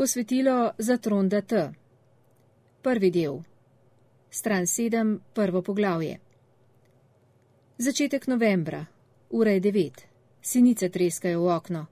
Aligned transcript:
Posvetilo 0.00 0.72
za 0.78 0.96
Tronda 0.96 1.40
T. 1.40 1.72
Prvi 2.82 3.10
del. 3.10 3.34
Stran 4.30 4.62
7, 4.62 5.18
prvo 5.34 5.62
poglavje. 5.62 6.18
Začetek 7.78 8.26
novembra, 8.26 8.86
ura 9.30 9.50
je 9.50 9.60
9, 9.60 9.90
sinice 10.42 10.88
treskajo 10.88 11.42
v 11.42 11.48
okno. 11.56 11.86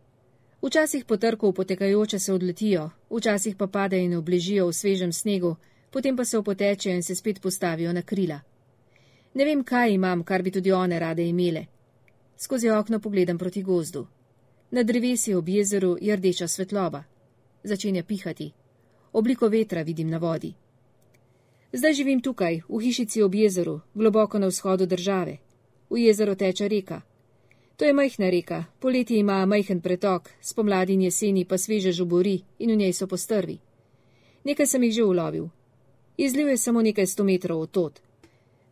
Včasih 0.62 1.04
potrkov 1.04 1.52
potekajoče 1.52 2.18
se 2.18 2.32
odletijo, 2.32 2.90
včasih 3.10 3.56
pa 3.56 3.66
padejo 3.66 4.04
in 4.04 4.16
obležijo 4.16 4.66
v 4.66 4.72
svežem 4.72 5.12
snegu, 5.12 5.56
potem 5.90 6.16
pa 6.16 6.24
se 6.24 6.38
opotečejo 6.38 6.94
in 6.94 7.02
se 7.02 7.14
spet 7.14 7.42
postavijo 7.42 7.92
na 7.92 8.02
krila. 8.02 8.40
Ne 9.34 9.44
vem, 9.44 9.64
kaj 9.64 9.92
imam, 9.92 10.24
kar 10.24 10.42
bi 10.42 10.50
tudi 10.50 10.72
one 10.72 10.98
rade 10.98 11.28
imele. 11.28 11.66
Skozi 12.36 12.70
okno 12.70 13.00
pogledam 13.00 13.38
proti 13.38 13.62
gozdu. 13.62 14.06
Na 14.70 14.82
drevesi 14.82 15.34
ob 15.34 15.48
jezeru 15.48 15.98
je 16.00 16.16
rdeča 16.16 16.48
svetloba 16.48 17.04
začenja 17.68 18.02
pihati. 18.02 18.48
Obliko 19.12 19.48
vetra 19.48 19.82
vidim 19.82 20.08
na 20.10 20.18
vodi. 20.18 20.54
Zdaj 21.72 21.92
živim 21.92 22.20
tukaj, 22.20 22.62
v 22.68 22.80
hišici 22.80 23.22
ob 23.22 23.34
jezeru, 23.34 23.80
globoko 23.94 24.38
na 24.38 24.48
vzhodu 24.48 24.86
države. 24.86 25.36
V 25.90 25.98
jezero 26.00 26.34
teče 26.34 26.68
reka. 26.68 27.00
To 27.76 27.84
je 27.84 27.92
majhna 27.92 28.30
reka, 28.30 28.64
poleti 28.80 29.18
ima 29.18 29.46
majhen 29.46 29.80
pretok, 29.80 30.30
spomladi 30.40 30.92
in 30.92 31.02
jeseni 31.02 31.44
pa 31.44 31.58
sveže 31.58 31.92
žubori 31.92 32.40
in 32.58 32.70
v 32.70 32.76
njej 32.76 32.92
so 32.92 33.06
postrvi. 33.06 33.58
Nekaj 34.44 34.66
sem 34.66 34.82
jih 34.82 34.94
že 34.94 35.04
ulovil. 35.04 35.48
Izliv 36.16 36.48
je 36.48 36.56
samo 36.56 36.82
nekaj 36.82 37.06
sto 37.06 37.24
metrov 37.24 37.60
od 37.60 37.70
tot. 37.70 38.00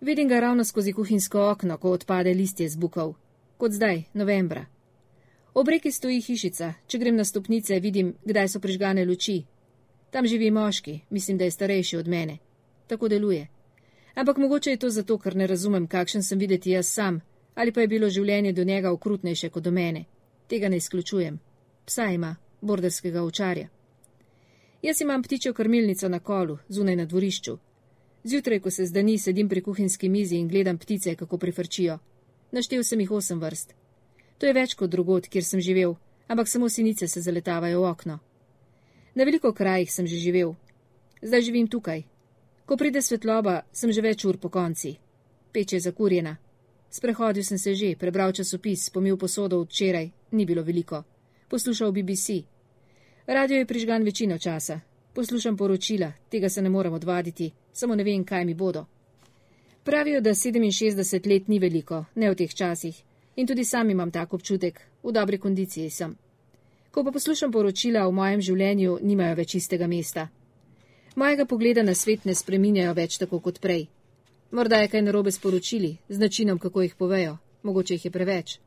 Vidim 0.01 0.29
ga 0.29 0.41
ravno 0.41 0.65
skozi 0.65 0.93
kuhinjsko 0.93 1.51
okno, 1.51 1.79
ko 1.79 1.91
odpade 1.91 2.35
listje 2.35 2.69
z 2.69 2.77
bukov. 2.77 3.15
Kot 3.57 3.73
zdaj, 3.73 4.03
novembra. 4.15 4.67
Ob 5.57 5.69
reki 5.73 5.89
stoji 5.89 6.19
hišica, 6.21 6.67
če 6.85 6.99
grem 7.01 7.17
na 7.17 7.25
stopnice, 7.25 7.79
vidim, 7.81 8.11
kdaj 8.29 8.51
so 8.53 8.61
prižgane 8.61 9.07
luči. 9.09 9.39
Tam 10.13 10.27
živi 10.29 10.51
moški, 10.53 10.99
mislim, 11.11 11.39
da 11.41 11.45
je 11.45 11.55
starejši 11.55 11.97
od 11.97 12.09
mene. 12.13 12.35
Tako 12.87 13.09
deluje. 13.09 13.47
Ampak 14.15 14.37
mogoče 14.37 14.71
je 14.71 14.81
to 14.83 14.91
zato, 14.91 15.17
ker 15.19 15.37
ne 15.37 15.47
razumem, 15.47 15.87
kakšen 15.87 16.23
sem 16.23 16.39
videti 16.39 16.75
jaz 16.75 16.91
sam, 16.93 17.23
ali 17.55 17.73
pa 17.73 17.81
je 17.81 17.89
bilo 17.89 18.11
življenje 18.11 18.53
do 18.53 18.65
njega 18.65 18.93
okrutnejše 18.93 19.49
kot 19.49 19.65
do 19.65 19.73
mene. 19.73 20.05
Tega 20.47 20.69
ne 20.69 20.77
izključujem. 20.77 21.41
Psa 21.87 22.11
ima, 22.13 22.35
borderskega 22.61 23.23
očarja. 23.23 23.69
Jaz 24.83 25.01
imam 25.01 25.23
ptičjo 25.23 25.55
krmilnico 25.55 26.09
na 26.09 26.21
kolu, 26.21 26.59
zunaj 26.69 26.97
na 26.97 27.09
dvorišču. 27.09 27.57
Zjutraj, 28.25 28.61
ko 28.61 28.71
se 28.71 28.87
zdani, 28.93 29.17
sedim 29.19 29.49
pri 29.49 29.65
kuhinjski 29.65 30.09
mizi 30.09 30.37
in 30.37 30.53
gledam 30.53 30.79
ptice, 30.79 31.17
kako 31.17 31.39
prifrčijo. 31.39 31.99
Naštel 32.53 32.85
sem 32.85 33.01
jih 33.01 33.11
osem 33.11 33.41
vrst. 33.41 33.86
To 34.39 34.47
je 34.47 34.53
več 34.53 34.75
kot 34.75 34.91
drugod, 34.91 35.29
kjer 35.29 35.45
sem 35.45 35.61
živel, 35.61 35.97
ampak 36.29 36.49
samo 36.49 36.69
sinice 36.69 37.09
se 37.09 37.21
zaletavajo 37.21 37.81
v 37.81 37.91
okno. 37.91 38.19
Na 39.15 39.25
veliko 39.25 39.53
krajih 39.53 39.93
sem 39.93 40.07
že 40.07 40.17
živel. 40.21 40.55
Zdaj 41.23 41.43
živim 41.43 41.69
tukaj. 41.69 42.03
Ko 42.67 42.77
pride 42.77 43.03
svetloba, 43.03 43.63
sem 43.73 43.93
že 43.93 44.03
več 44.03 44.25
ur 44.25 44.37
po 44.37 44.49
konci. 44.49 44.97
Peč 45.53 45.73
je 45.73 45.81
zakurjena. 45.81 46.37
Sprehodil 46.91 47.45
sem 47.45 47.59
se 47.59 47.75
že, 47.75 47.97
prebral 47.97 48.33
časopis, 48.33 48.91
pomil 48.91 49.17
posodo 49.17 49.63
včeraj, 49.65 50.11
ni 50.33 50.45
bilo 50.47 50.63
veliko. 50.63 51.05
Poslušal 51.49 51.93
BBC. 51.93 52.45
Radio 53.27 53.57
je 53.57 53.67
prižgan 53.67 54.03
večino 54.03 54.39
časa. 54.39 54.81
Poslušam 55.15 55.57
poročila, 55.57 56.13
tega 56.29 56.49
se 56.49 56.63
ne 56.63 56.69
morem 56.69 56.93
odvaditi, 56.93 57.53
samo 57.73 57.95
ne 57.95 58.05
vem, 58.05 58.25
kaj 58.25 58.45
mi 58.45 58.55
bodo. 58.55 58.85
Pravijo, 59.85 60.21
da 60.21 60.31
67 60.31 61.31
let 61.31 61.49
ni 61.49 61.59
veliko, 61.59 62.05
ne 62.15 62.31
v 62.31 62.35
teh 62.35 62.55
časih. 62.55 63.03
In 63.37 63.47
tudi 63.47 63.65
sam 63.65 63.91
imam 63.91 64.11
tak 64.11 64.35
občutek, 64.35 64.81
v 65.03 65.13
dobri 65.13 65.39
kondiciji 65.39 65.91
sem. 65.91 66.17
Ko 66.91 67.05
pa 67.05 67.13
poslušam 67.13 67.53
poročila 67.53 68.07
o 68.09 68.13
mojem 68.13 68.41
življenju, 68.41 68.99
nimajo 69.03 69.37
več 69.37 69.55
istega 69.55 69.87
mesta. 69.87 70.29
Mojega 71.17 71.45
pogleda 71.45 71.83
na 71.83 71.95
svet 71.95 72.25
ne 72.25 72.35
spreminjajo 72.35 72.95
več 72.95 73.19
tako 73.19 73.41
kot 73.41 73.61
prej. 73.61 73.87
Morda 74.51 74.81
je 74.81 74.89
kaj 74.89 75.03
narobe 75.03 75.33
s 75.33 75.39
poročili, 75.39 75.97
z 76.09 76.19
načinom, 76.19 76.59
kako 76.59 76.83
jih 76.83 76.95
povejo, 76.97 77.37
mogoče 77.63 77.95
jih 77.95 78.05
je 78.05 78.11
preveč. 78.11 78.59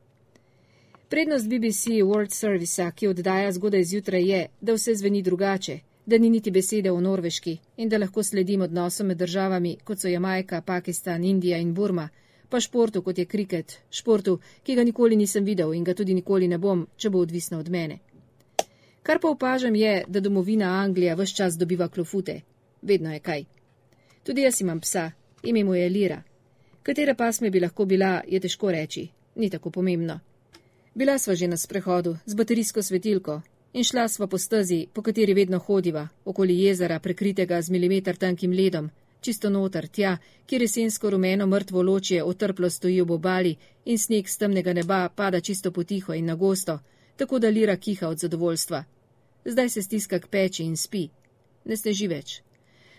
Prednost 1.10 1.48
BBC 1.50 1.98
World 2.06 2.30
Service, 2.30 2.86
ki 2.94 3.08
oddaja 3.08 3.52
zgodaj 3.52 3.84
zjutraj, 3.84 4.22
je, 4.30 4.46
da 4.60 4.74
vse 4.74 4.94
zveni 4.94 5.22
drugače, 5.22 5.78
da 6.06 6.18
ni 6.18 6.30
niti 6.30 6.50
besede 6.50 6.90
o 6.90 7.00
norveški 7.00 7.58
in 7.76 7.88
da 7.88 7.98
lahko 7.98 8.22
sledim 8.22 8.62
odnosom 8.62 9.06
med 9.06 9.18
državami, 9.18 9.76
kot 9.84 9.98
so 9.98 10.08
Jamajka, 10.08 10.62
Pakistan, 10.62 11.24
Indija 11.24 11.58
in 11.58 11.74
Burma, 11.74 12.08
pa 12.50 12.60
športu, 12.60 13.02
kot 13.02 13.18
je 13.18 13.24
kriket, 13.24 13.78
športu, 13.90 14.38
ki 14.62 14.74
ga 14.74 14.84
nikoli 14.84 15.16
nisem 15.16 15.44
videl 15.44 15.74
in 15.74 15.84
ga 15.84 15.94
tudi 15.94 16.14
nikoli 16.14 16.48
ne 16.48 16.58
bom, 16.58 16.86
če 16.96 17.10
bo 17.10 17.22
odvisno 17.22 17.58
od 17.58 17.68
mene. 17.70 17.98
Kar 19.02 19.20
pa 19.20 19.28
opažam 19.28 19.74
je, 19.74 20.04
da 20.08 20.20
domovina 20.20 20.66
Anglija 20.82 21.14
vse 21.14 21.34
čas 21.34 21.56
dobiva 21.58 21.88
klofute. 21.88 22.40
Vedno 22.82 23.12
je 23.12 23.20
kaj. 23.20 23.44
Tudi 24.22 24.42
jaz 24.42 24.60
imam 24.60 24.80
psa, 24.80 25.10
ime 25.42 25.64
mu 25.64 25.74
je 25.74 25.88
Lira. 25.88 26.22
Katera 26.82 27.14
pasme 27.14 27.50
bi 27.50 27.60
lahko 27.60 27.84
bila, 27.84 28.20
je 28.28 28.40
težko 28.40 28.70
reči, 28.70 29.08
ni 29.34 29.50
tako 29.50 29.70
pomembno. 29.70 30.20
Bila 30.94 31.18
sva 31.18 31.34
že 31.34 31.46
na 31.46 31.56
sprehodu 31.56 32.16
z 32.26 32.34
baterijsko 32.34 32.82
svetilko 32.82 33.40
in 33.72 33.84
šla 33.84 34.08
sva 34.08 34.26
po 34.26 34.38
stezi, 34.38 34.86
po 34.92 35.02
kateri 35.02 35.34
vedno 35.34 35.58
hodiva, 35.58 36.08
okoli 36.24 36.58
jezera, 36.62 36.98
prekritega 36.98 37.62
z 37.62 37.70
milimeter 37.70 38.16
tankim 38.16 38.52
ledom, 38.52 38.90
čisto 39.20 39.50
noter, 39.50 39.88
tja, 39.88 40.16
kjer 40.46 40.62
jesensko 40.62 41.10
rumeno 41.10 41.46
mrtvo 41.46 41.82
ločje 41.82 42.24
otrplo 42.24 42.70
stoji 42.70 43.00
ob 43.00 43.10
obali 43.10 43.56
in 43.84 43.98
sneg 43.98 44.28
z 44.28 44.38
temnega 44.38 44.72
neba 44.72 45.08
pada 45.08 45.40
čisto 45.40 45.72
potiho 45.72 46.14
in 46.14 46.24
na 46.24 46.34
gosto, 46.34 46.78
tako 47.16 47.38
da 47.38 47.48
lira 47.48 47.76
kiha 47.76 48.08
od 48.08 48.18
zadovoljstva. 48.18 48.84
Zdaj 49.44 49.68
se 49.68 49.82
stiska 49.82 50.18
k 50.18 50.28
peči 50.28 50.64
in 50.64 50.76
spi. 50.76 51.08
Ne 51.64 51.76
sneži 51.76 52.06
več. 52.08 52.42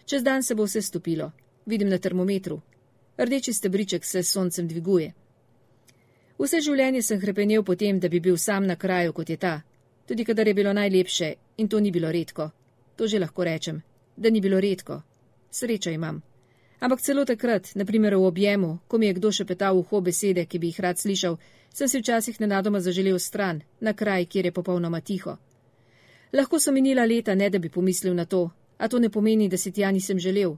Čez 0.05 0.23
dan 0.23 0.43
se 0.43 0.55
bo 0.55 0.65
vse 0.65 0.81
stopilo. 0.81 1.31
Vidim 1.65 1.89
na 1.89 1.97
termometru. 1.97 2.61
Rdeči 3.17 3.53
stebriček 3.53 4.05
se 4.05 4.23
s 4.23 4.31
soncem 4.31 4.67
dviguje. 4.67 5.13
Vse 6.41 6.61
življenje 6.61 7.01
sem 7.01 7.19
hrepenel 7.21 7.63
potem, 7.63 7.99
da 7.99 8.09
bi 8.09 8.19
bil 8.19 8.37
sam 8.37 8.65
na 8.65 8.75
kraju, 8.75 9.13
kot 9.13 9.29
je 9.29 9.37
ta. 9.37 9.61
Tudi 10.07 10.25
kadar 10.25 10.47
je 10.47 10.53
bilo 10.53 10.73
najlepše 10.73 11.33
in 11.57 11.67
to 11.67 11.79
ni 11.79 11.91
bilo 11.91 12.11
redko. 12.11 12.49
To 12.95 13.07
že 13.07 13.19
lahko 13.19 13.43
rečem, 13.43 13.81
da 14.17 14.29
ni 14.29 14.41
bilo 14.41 14.59
redko. 14.59 15.01
Srečo 15.51 15.89
imam. 15.89 16.21
Ampak 16.79 17.01
celo 17.01 17.25
takrat, 17.25 17.75
naprimer 17.75 18.15
v 18.15 18.25
objemu, 18.25 18.79
ko 18.87 18.97
mi 18.97 19.05
je 19.05 19.13
kdo 19.13 19.31
še 19.31 19.45
petal 19.45 19.77
uho 19.77 20.01
besede, 20.01 20.45
ki 20.45 20.59
bi 20.59 20.71
jih 20.71 20.79
rad 20.79 20.97
slišal, 20.97 21.37
sem 21.73 21.87
si 21.87 21.99
včasih 21.99 22.39
nenadoma 22.41 22.79
zaželel 22.81 23.19
stran, 23.19 23.61
na 23.79 23.93
kraj, 23.93 24.25
kjer 24.25 24.49
je 24.49 24.51
popolnoma 24.51 25.01
tiho. 25.01 25.37
Lahko 26.33 26.59
so 26.59 26.71
minila 26.71 27.05
leta, 27.05 27.35
ne 27.35 27.49
da 27.49 27.59
bi 27.59 27.69
pomislil 27.69 28.15
na 28.15 28.25
to, 28.25 28.49
a 28.77 28.87
to 28.87 28.99
ne 28.99 29.09
pomeni, 29.09 29.49
da 29.49 29.57
si 29.57 29.71
tja 29.71 29.91
nisem 29.91 30.19
želel. 30.19 30.55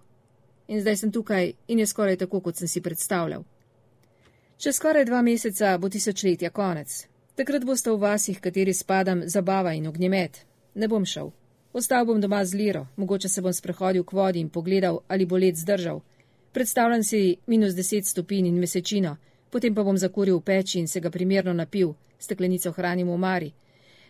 In 0.68 0.82
zdaj 0.82 0.96
sem 0.96 1.12
tukaj 1.12 1.54
in 1.68 1.80
je 1.80 1.88
skoraj 1.88 2.18
tako, 2.24 2.40
kot 2.40 2.56
sem 2.56 2.68
si 2.68 2.82
predstavljal. 2.82 3.44
Čez 4.58 4.76
skoraj 4.80 5.06
dva 5.06 5.22
meseca 5.22 5.78
bo 5.78 5.90
tisočletja 5.90 6.50
konec. 6.50 7.08
Takrat 7.36 7.66
boste 7.66 7.92
v 7.92 8.00
vasih, 8.00 8.40
kateri 8.40 8.74
spadam, 8.74 9.28
zabava 9.28 9.74
in 9.74 9.88
ognjemet. 9.88 10.46
Ne 10.76 10.88
bom 10.88 11.06
šel. 11.06 11.34
Ostal 11.74 12.06
bom 12.06 12.22
doma 12.22 12.46
z 12.46 12.54
liro, 12.54 12.88
mogoče 12.96 13.30
se 13.30 13.42
bom 13.42 13.54
sprehodil 13.54 14.04
k 14.04 14.14
vodi 14.14 14.40
in 14.40 14.50
pogledal, 14.50 15.00
ali 15.08 15.26
bo 15.26 15.38
let 15.38 15.56
zdržal. 15.56 16.02
Predstavljam 16.52 17.04
si 17.04 17.38
minus 17.48 17.74
deset 17.74 18.06
stopinj 18.06 18.48
in 18.48 18.60
mesečino, 18.60 19.16
potem 19.50 19.76
pa 19.76 19.84
bom 19.84 19.98
zakuril 19.98 20.38
v 20.38 20.44
peči 20.46 20.80
in 20.80 20.88
se 20.88 21.00
ga 21.00 21.10
primerno 21.10 21.54
napil, 21.54 21.96
steklenico 22.20 22.72
hranim 22.72 23.10
v 23.10 23.18
mari. 23.18 23.52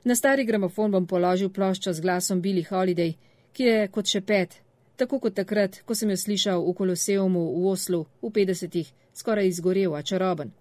Na 0.03 0.15
stari 0.15 0.45
gramofon 0.45 0.91
bom 0.91 1.07
položil 1.07 1.49
ploščo 1.49 1.93
z 1.93 2.01
glasom 2.01 2.41
Billy 2.41 2.65
Holiday, 2.69 3.15
ki 3.53 3.63
je 3.63 3.87
kot 3.87 4.11
še 4.11 4.21
pet, 4.21 4.59
tako 4.95 5.19
kot 5.19 5.33
takrat, 5.33 5.81
ko 5.85 5.95
sem 5.95 6.09
jo 6.09 6.17
slišal 6.17 6.59
v 6.67 6.73
Koloseumu 6.75 7.47
v 7.61 7.71
Oslu 7.71 8.05
v 8.21 8.27
50-ih, 8.27 8.91
skoraj 9.13 9.47
izgorel, 9.47 9.95
a 9.95 10.03
čaroben. 10.03 10.51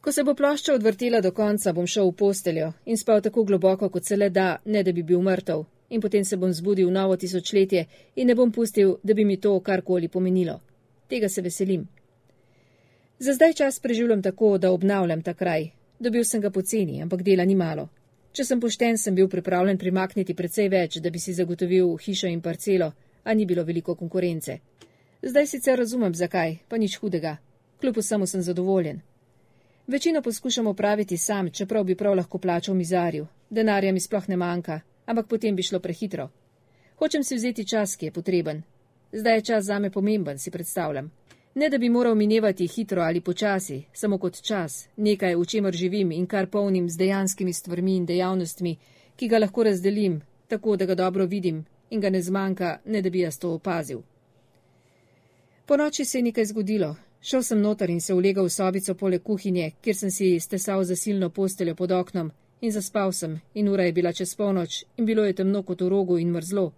Ko 0.00 0.12
se 0.12 0.24
bo 0.24 0.34
plošča 0.34 0.74
odvrtela 0.74 1.20
do 1.20 1.30
konca, 1.30 1.72
bom 1.72 1.86
šel 1.86 2.10
v 2.10 2.16
posteljo 2.18 2.72
in 2.86 2.98
spal 2.98 3.22
tako 3.22 3.44
globoko, 3.44 3.88
kot 3.88 4.04
se 4.04 4.16
le 4.16 4.30
da, 4.30 4.56
ne 4.64 4.82
da 4.82 4.92
bi 4.92 5.06
bil 5.06 5.22
mrtev, 5.22 5.62
in 5.90 6.00
potem 6.00 6.24
se 6.24 6.36
bom 6.36 6.52
zbudil 6.52 6.88
v 6.88 6.92
novo 6.92 7.16
tisočletje 7.16 7.86
in 8.16 8.26
ne 8.26 8.34
bom 8.34 8.52
pustil, 8.52 8.96
da 9.02 9.14
bi 9.14 9.24
mi 9.24 9.36
to 9.36 9.60
karkoli 9.60 10.08
pomenilo. 10.08 10.60
Tega 11.08 11.28
se 11.28 11.42
veselim. 11.42 11.88
Za 13.18 13.32
zdaj 13.34 13.52
čas 13.52 13.80
preživljam 13.80 14.22
tako, 14.22 14.58
da 14.58 14.72
obnavljam 14.72 15.22
ta 15.22 15.34
kraj. 15.34 15.70
Dobil 15.98 16.24
sem 16.24 16.40
ga 16.40 16.50
poceni, 16.50 17.02
ampak 17.02 17.22
dela 17.22 17.44
ni 17.44 17.54
malo. 17.54 17.88
Če 18.32 18.44
sem 18.44 18.60
pošten, 18.60 18.96
sem 18.98 19.14
bil 19.14 19.28
pripravljen 19.28 19.78
primakniti 19.78 20.34
precej 20.34 20.68
več, 20.68 20.96
da 21.04 21.10
bi 21.10 21.18
si 21.18 21.34
zagotovil 21.34 21.96
hišo 21.98 22.30
in 22.30 22.40
parcelo, 22.40 22.92
a 23.24 23.34
ni 23.34 23.46
bilo 23.46 23.64
veliko 23.64 23.94
konkurence. 23.94 24.58
Zdaj 25.22 25.46
sicer 25.46 25.78
razumem, 25.78 26.14
zakaj, 26.14 26.56
pa 26.68 26.78
nič 26.78 26.96
hudega. 27.02 27.36
Kljub 27.80 27.98
vsemu 27.98 28.26
sem 28.26 28.42
zadovoljen. 28.42 29.00
Večino 29.86 30.22
poskušam 30.22 30.66
opraviti 30.66 31.16
sam, 31.16 31.50
čeprav 31.50 31.84
bi 31.84 31.94
prav 31.94 32.14
lahko 32.14 32.38
plačal 32.38 32.74
mizarju. 32.74 33.26
Denarja 33.50 33.92
mi 33.92 34.00
sploh 34.00 34.28
ne 34.28 34.36
manjka, 34.36 34.80
ampak 35.10 35.26
potem 35.26 35.56
bi 35.56 35.62
šlo 35.62 35.80
prehitro. 35.80 36.28
Hočem 36.98 37.24
si 37.24 37.34
vzeti 37.34 37.66
čas, 37.66 37.96
ki 37.96 38.06
je 38.06 38.12
potreben. 38.12 38.62
Zdaj 39.12 39.34
je 39.36 39.42
čas 39.42 39.64
zame 39.64 39.90
pomemben, 39.90 40.38
si 40.38 40.50
predstavljam. 40.50 41.10
Ne 41.54 41.68
da 41.68 41.78
bi 41.78 41.88
moral 41.88 42.14
minevati 42.14 42.66
hitro 42.66 43.02
ali 43.02 43.20
počasi, 43.20 43.82
samo 43.92 44.18
kot 44.18 44.42
čas, 44.42 44.88
nekaj, 44.96 45.34
v 45.34 45.44
čemer 45.44 45.74
živim 45.74 46.12
in 46.12 46.26
kar 46.26 46.46
polnim 46.46 46.90
z 46.90 46.96
dejanskimi 46.96 47.52
stvarmi 47.52 47.96
in 47.96 48.06
dejavnostmi, 48.06 48.76
ki 49.16 49.28
ga 49.28 49.38
lahko 49.38 49.62
razdelim, 49.62 50.20
tako 50.48 50.76
da 50.76 50.86
ga 50.86 50.94
dobro 50.94 51.26
vidim 51.26 51.64
in 51.90 52.00
ga 52.00 52.10
ne 52.10 52.22
zmanjka, 52.22 52.78
ne 52.84 53.02
da 53.02 53.10
bi 53.10 53.20
jaz 53.20 53.38
to 53.38 53.50
opazil. 53.54 54.02
Po 55.66 55.76
noči 55.76 56.04
se 56.04 56.18
je 56.18 56.22
nekaj 56.22 56.44
zgodilo. 56.44 56.96
Šel 57.20 57.42
sem 57.42 57.60
noter 57.60 57.90
in 57.90 58.00
se 58.00 58.14
ulegal 58.14 58.44
v 58.44 58.50
sobico 58.50 58.94
poleg 58.94 59.22
kuhinje, 59.22 59.72
kjer 59.80 59.96
sem 59.96 60.10
si 60.10 60.40
stesal 60.40 60.84
zasilno 60.84 61.30
posteljo 61.30 61.74
pod 61.74 61.92
oknom 61.92 62.30
in 62.60 62.72
zaspal 62.72 63.12
sem, 63.12 63.40
in 63.54 63.68
ura 63.68 63.84
je 63.84 63.92
bila 63.92 64.12
čez 64.12 64.34
polnoč 64.34 64.84
in 64.96 65.04
bilo 65.04 65.24
je 65.24 65.32
temno 65.32 65.62
kot 65.62 65.80
v 65.80 65.88
rogu 65.88 66.18
in 66.18 66.30
mrzlo. 66.30 66.72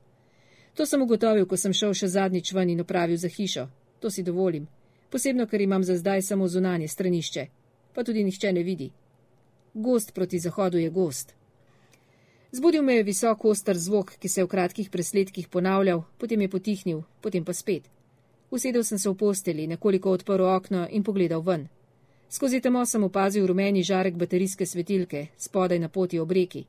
To 0.74 0.86
sem 0.86 1.02
ugotovil, 1.02 1.46
ko 1.46 1.56
sem 1.56 1.72
šel 1.72 1.94
še 1.94 2.08
zadnjič 2.08 2.52
ven 2.52 2.70
in 2.70 2.80
opravil 2.80 3.16
za 3.16 3.28
hišo. 3.28 3.68
To 4.00 4.10
si 4.10 4.22
dovolim. 4.22 4.66
Posebno, 5.10 5.46
ker 5.46 5.60
imam 5.60 5.84
za 5.84 5.96
zdaj 5.96 6.22
samo 6.22 6.48
zunanje 6.48 6.88
stranišče. 6.88 7.46
Pa 7.94 8.04
tudi 8.04 8.24
nihče 8.24 8.52
ne 8.52 8.62
vidi. 8.62 8.90
Gost 9.74 10.14
proti 10.14 10.38
zahodu 10.38 10.78
je 10.78 10.90
gost. 10.90 11.34
Zbudil 12.52 12.82
me 12.82 12.94
je 12.94 13.02
visok 13.02 13.44
ostr 13.44 13.78
zvok, 13.78 14.16
ki 14.20 14.28
se 14.28 14.40
je 14.40 14.44
v 14.44 14.48
kratkih 14.48 14.90
presledkih 14.90 15.48
ponavljal, 15.48 16.02
potem 16.18 16.40
je 16.40 16.48
potihnil, 16.48 17.02
potem 17.20 17.44
pa 17.44 17.52
spet. 17.52 17.88
Usedel 18.50 18.84
sem 18.84 18.98
se 18.98 19.08
v 19.08 19.16
posteli, 19.16 19.66
nekoliko 19.66 20.10
odprl 20.12 20.44
okno 20.44 20.86
in 20.90 21.04
pogledal 21.04 21.40
ven. 21.40 21.68
Skozi 22.32 22.60
temo 22.60 22.86
sem 22.86 23.02
opazil 23.04 23.46
rumeni 23.46 23.82
žarek 23.84 24.14
baterijske 24.16 24.66
svetilke, 24.66 25.26
spodaj 25.36 25.78
na 25.78 25.88
poti 25.88 26.18
ob 26.18 26.30
reki. 26.32 26.62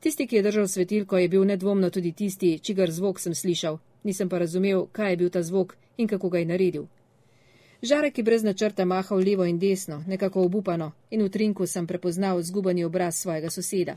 Tisti, 0.00 0.26
ki 0.26 0.36
je 0.36 0.42
držal 0.42 0.68
svetilko, 0.70 1.18
je 1.18 1.28
bil 1.28 1.44
nedvomno 1.44 1.90
tudi 1.90 2.12
tisti, 2.12 2.58
čigar 2.62 2.92
zvok 2.94 3.18
sem 3.20 3.34
slišal, 3.34 3.80
nisem 4.04 4.28
pa 4.28 4.38
razumel, 4.38 4.86
kaj 4.92 5.10
je 5.10 5.16
bil 5.16 5.32
ta 5.34 5.42
zvok 5.42 5.74
in 5.98 6.06
kako 6.08 6.30
ga 6.30 6.38
je 6.38 6.46
naredil. 6.46 6.86
Žarek 7.82 8.18
je 8.18 8.24
brez 8.24 8.46
načrta 8.46 8.84
mahal 8.84 9.18
levo 9.18 9.44
in 9.44 9.58
desno, 9.58 10.04
nekako 10.06 10.46
obupano, 10.46 10.92
in 11.10 11.26
v 11.26 11.28
trinku 11.28 11.66
sem 11.66 11.86
prepoznal 11.86 12.42
zgubani 12.42 12.84
obraz 12.84 13.18
svojega 13.18 13.50
soseda. 13.50 13.96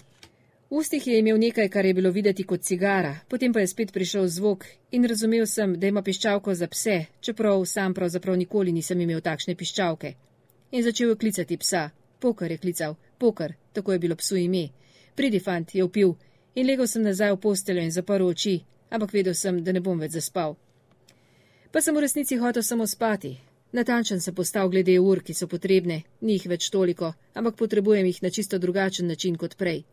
V 0.70 0.82
ustih 0.82 1.08
je 1.08 1.20
imel 1.20 1.38
nekaj, 1.38 1.70
kar 1.70 1.86
je 1.86 1.94
bilo 1.94 2.12
videti 2.12 2.44
kot 2.44 2.62
cigara, 2.62 3.20
potem 3.30 3.54
pa 3.54 3.60
je 3.60 3.68
spet 3.68 3.94
prišel 3.94 4.28
zvok 4.28 4.66
in 4.92 5.06
razumel 5.06 5.46
sem, 5.46 5.80
da 5.80 5.88
ima 5.88 6.02
piščalko 6.02 6.56
za 6.56 6.68
pse, 6.68 7.04
čeprav 7.22 7.66
sam 7.66 7.94
pravzaprav 7.94 8.38
nikoli 8.38 8.72
nisem 8.72 9.02
imel 9.02 9.22
takšne 9.22 9.56
piščalke. 9.56 10.16
In 10.72 10.84
začel 10.84 11.10
je 11.10 11.16
klicati 11.16 11.58
psa. 11.58 11.90
Poker 12.20 12.52
je 12.52 12.58
klical, 12.58 12.96
poker, 13.18 13.54
tako 13.74 13.92
je 13.92 14.00
bilo 14.00 14.16
psu 14.16 14.36
ime. 14.36 14.70
Pridi, 15.16 15.40
fant, 15.40 15.76
je 15.76 15.84
upil 15.84 16.16
in 16.56 16.68
legel 16.68 16.88
sem 16.88 17.04
nazaj 17.04 17.32
v 17.36 17.40
posteljo 17.42 17.82
in 17.84 17.92
zaprl 17.92 18.26
oči, 18.26 18.60
ampak 18.90 19.14
vedel 19.14 19.36
sem, 19.36 19.64
da 19.64 19.72
ne 19.72 19.82
bom 19.82 20.00
več 20.00 20.12
zaspal. 20.18 20.56
Pa 21.72 21.82
sem 21.82 21.96
v 21.96 22.02
resnici 22.02 22.38
hotel 22.42 22.64
samo 22.64 22.88
spati. 22.88 23.38
Natančen 23.72 24.22
sem 24.22 24.34
postal 24.34 24.70
glede 24.70 24.96
ur, 25.00 25.22
ki 25.22 25.34
so 25.34 25.48
potrebne, 25.48 26.04
ni 26.22 26.38
jih 26.38 26.48
več 26.50 26.70
toliko, 26.74 27.14
ampak 27.34 27.58
potrebujem 27.60 28.08
jih 28.08 28.22
na 28.24 28.30
čisto 28.30 28.58
drugačen 28.58 29.08
način 29.08 29.36
kot 29.36 29.58
prej. 29.58 29.84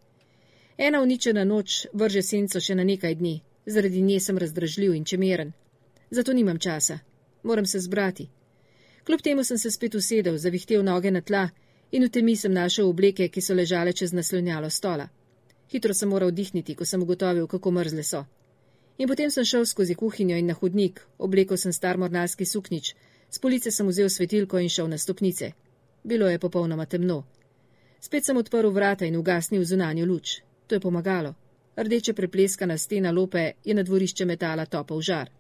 Ena 0.79 1.03
uničena 1.03 1.45
noč 1.45 1.87
vrže 1.93 2.23
senco 2.23 2.61
še 2.61 2.75
na 2.75 2.85
nekaj 2.85 3.19
dni, 3.19 3.35
zaradi 3.67 4.03
nje 4.03 4.21
sem 4.21 4.39
razdražljiv 4.39 4.95
in 4.95 5.05
čemeren. 5.05 5.53
Zato 6.11 6.33
nimam 6.33 6.59
časa. 6.59 6.99
Moram 7.43 7.67
se 7.67 7.81
zbrati. 7.81 8.29
Kljub 9.05 9.21
temu 9.21 9.45
sem 9.45 9.59
se 9.59 9.71
spet 9.71 9.95
usedel, 9.95 10.37
zavihtel 10.39 10.85
noge 10.85 11.11
na 11.11 11.21
tla 11.21 11.49
in 11.93 12.05
v 12.05 12.11
temi 12.11 12.37
sem 12.37 12.53
našel 12.53 12.89
obleke, 12.89 13.29
ki 13.29 13.41
so 13.41 13.55
ležale 13.55 13.93
čez 13.93 14.13
naslonjalo 14.13 14.71
stola. 14.71 15.09
Hitro 15.73 15.95
sem 15.95 16.09
moral 16.09 16.31
dihniti, 16.31 16.75
ko 16.75 16.85
sem 16.85 17.03
ugotovil, 17.03 17.47
kako 17.47 17.71
mrzle 17.71 18.03
so. 18.03 18.25
In 18.99 19.09
potem 19.09 19.31
sem 19.31 19.45
šel 19.45 19.67
skozi 19.67 19.95
kuhinjo 19.95 20.37
in 20.37 20.47
na 20.47 20.55
hodnik, 20.55 21.01
oblekel 21.19 21.57
sem 21.57 21.73
star 21.73 21.99
mornarski 21.99 22.47
suknič, 22.47 22.95
s 23.31 23.39
police 23.39 23.71
sem 23.71 23.89
vzel 23.89 24.09
svetilko 24.11 24.59
in 24.59 24.69
šel 24.69 24.89
na 24.89 24.99
stopnice. 24.99 25.53
Bilo 26.05 26.29
je 26.29 26.39
popolnoma 26.39 26.87
temno. 26.87 27.25
Spet 28.01 28.25
sem 28.25 28.37
odprl 28.37 28.71
vrata 28.71 29.05
in 29.05 29.17
ugasnil 29.17 29.65
zunanjo 29.65 30.07
luč. 30.07 30.41
To 30.67 30.75
je 30.75 30.81
pomagalo. 30.81 31.35
Rdeče 31.77 32.13
prepleskana 32.13 32.79
stena 32.79 33.11
lope 33.11 33.53
je 33.65 33.75
na 33.75 33.83
dvorišče 33.83 34.25
metala 34.25 34.67
topov 34.67 35.01
žar. 35.03 35.31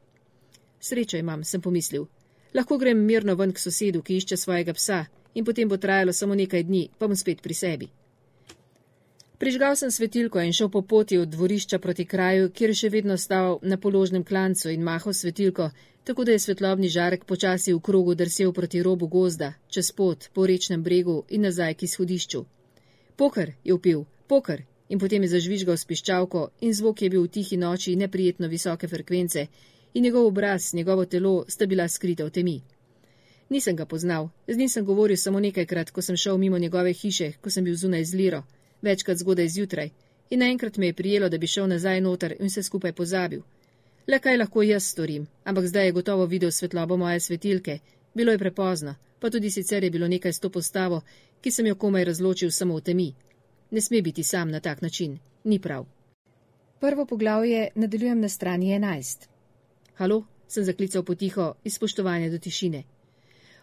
Srečo 0.80 1.16
imam, 1.16 1.44
sem 1.44 1.60
pomislil. 1.60 2.06
Lahko 2.54 2.78
grem 2.78 2.98
mirno 3.06 3.34
ven 3.34 3.52
k 3.52 3.58
sosedu, 3.58 4.02
ki 4.02 4.16
išče 4.20 4.36
svojega 4.36 4.72
psa, 4.78 5.04
in 5.34 5.44
potem 5.44 5.68
bo 5.68 5.76
trajalo 5.76 6.12
samo 6.12 6.34
nekaj 6.34 6.62
dni, 6.62 6.88
pa 6.98 7.08
bom 7.10 7.16
spet 7.16 7.42
pri 7.42 7.54
sebi. 7.54 7.88
Prižgal 9.38 9.74
sem 9.76 9.90
svetilko 9.90 10.38
in 10.40 10.54
šel 10.54 10.68
po 10.70 10.82
poti 10.82 11.18
od 11.18 11.28
dvorišča 11.28 11.78
proti 11.78 12.04
kraju, 12.06 12.52
kjer 12.54 12.70
je 12.70 12.76
še 12.80 12.88
vedno 12.88 13.16
stal 13.18 13.58
na 13.62 13.76
položnem 13.76 14.22
klancu 14.24 14.70
in 14.70 14.86
mahal 14.86 15.12
svetilko, 15.12 15.70
tako 16.04 16.24
da 16.24 16.32
je 16.32 16.44
svetlobni 16.44 16.88
žarek 16.88 17.24
počasi 17.24 17.74
v 17.74 17.80
krogu 17.80 18.14
drsel 18.14 18.52
proti 18.52 18.82
robu 18.82 19.08
gozda, 19.10 19.52
čez 19.68 19.90
pot, 19.92 20.30
po 20.32 20.46
rečnem 20.46 20.82
bregu 20.82 21.24
in 21.28 21.42
nazaj 21.42 21.74
k 21.74 21.90
izhodišču. 21.90 22.44
Poker 23.16 23.52
je 23.64 23.74
upil, 23.74 24.06
poker 24.28 24.62
in 24.88 24.98
potem 25.02 25.22
je 25.26 25.34
zažvižgal 25.34 25.76
s 25.76 25.90
piščalko 25.90 26.48
in 26.60 26.74
zvok 26.74 27.02
je 27.02 27.10
bil 27.10 27.26
v 27.26 27.34
tihi 27.34 27.56
noči 27.58 27.96
neprijetno 27.96 28.48
visoke 28.48 28.88
frekvence 28.88 29.48
in 29.94 30.04
njegov 30.04 30.26
obraz, 30.26 30.74
njegovo 30.74 31.04
telo 31.04 31.44
sta 31.48 31.66
bila 31.66 31.88
skrita 31.88 32.24
v 32.24 32.30
temi. 32.30 32.60
Nisem 33.48 33.76
ga 33.76 33.86
poznal, 33.86 34.28
z 34.48 34.56
njim 34.56 34.68
sem 34.68 34.84
govoril 34.84 35.16
samo 35.16 35.40
nekajkrat, 35.40 35.90
ko 35.90 36.02
sem 36.02 36.16
šel 36.16 36.38
mimo 36.38 36.58
njegove 36.58 36.92
hiše, 36.92 37.32
ko 37.40 37.50
sem 37.50 37.64
bil 37.64 37.74
zunaj 37.74 38.04
z 38.04 38.14
Liro, 38.14 38.42
večkrat 38.82 39.18
zgodaj 39.18 39.48
zjutraj, 39.48 39.90
in 40.30 40.38
naenkrat 40.38 40.76
me 40.76 40.86
je 40.86 40.92
prijelo, 40.92 41.28
da 41.28 41.38
bi 41.38 41.46
šel 41.46 41.68
nazaj 41.68 42.00
noter 42.00 42.34
in 42.40 42.46
vse 42.46 42.62
skupaj 42.62 42.92
pozabil. 42.92 43.42
Le 44.06 44.18
kaj 44.18 44.36
lahko 44.36 44.62
jaz 44.62 44.86
storim, 44.86 45.26
ampak 45.44 45.66
zdaj 45.66 45.86
je 45.86 45.92
gotovo 45.92 46.26
videl 46.26 46.50
svetlobo 46.50 46.96
moje 46.96 47.20
svetilke, 47.20 47.78
bilo 48.14 48.32
je 48.32 48.38
prepozno, 48.38 48.94
pa 49.20 49.30
tudi 49.30 49.50
sicer 49.50 49.84
je 49.84 49.90
bilo 49.90 50.08
nekaj 50.08 50.32
s 50.32 50.40
to 50.40 50.50
postavo, 50.50 51.00
ki 51.40 51.50
sem 51.50 51.66
jo 51.66 51.74
komaj 51.74 52.04
razločil 52.04 52.50
samo 52.50 52.76
v 52.76 52.80
temi. 52.80 53.14
Ne 53.70 53.80
sme 53.80 54.02
biti 54.02 54.22
sam 54.22 54.50
na 54.50 54.60
tak 54.60 54.82
način, 54.82 55.18
ni 55.44 55.58
prav. 55.58 55.86
Prvo 56.80 57.06
poglavje 57.06 57.68
nadaljujem 57.74 58.20
na 58.20 58.28
strani 58.28 58.66
11. 58.66 59.33
Halo, 59.94 60.24
sem 60.46 60.64
zaklical 60.64 61.02
potiho 61.02 61.54
iz 61.64 61.74
spoštovanja 61.74 62.30
do 62.30 62.38
tišine. 62.38 62.82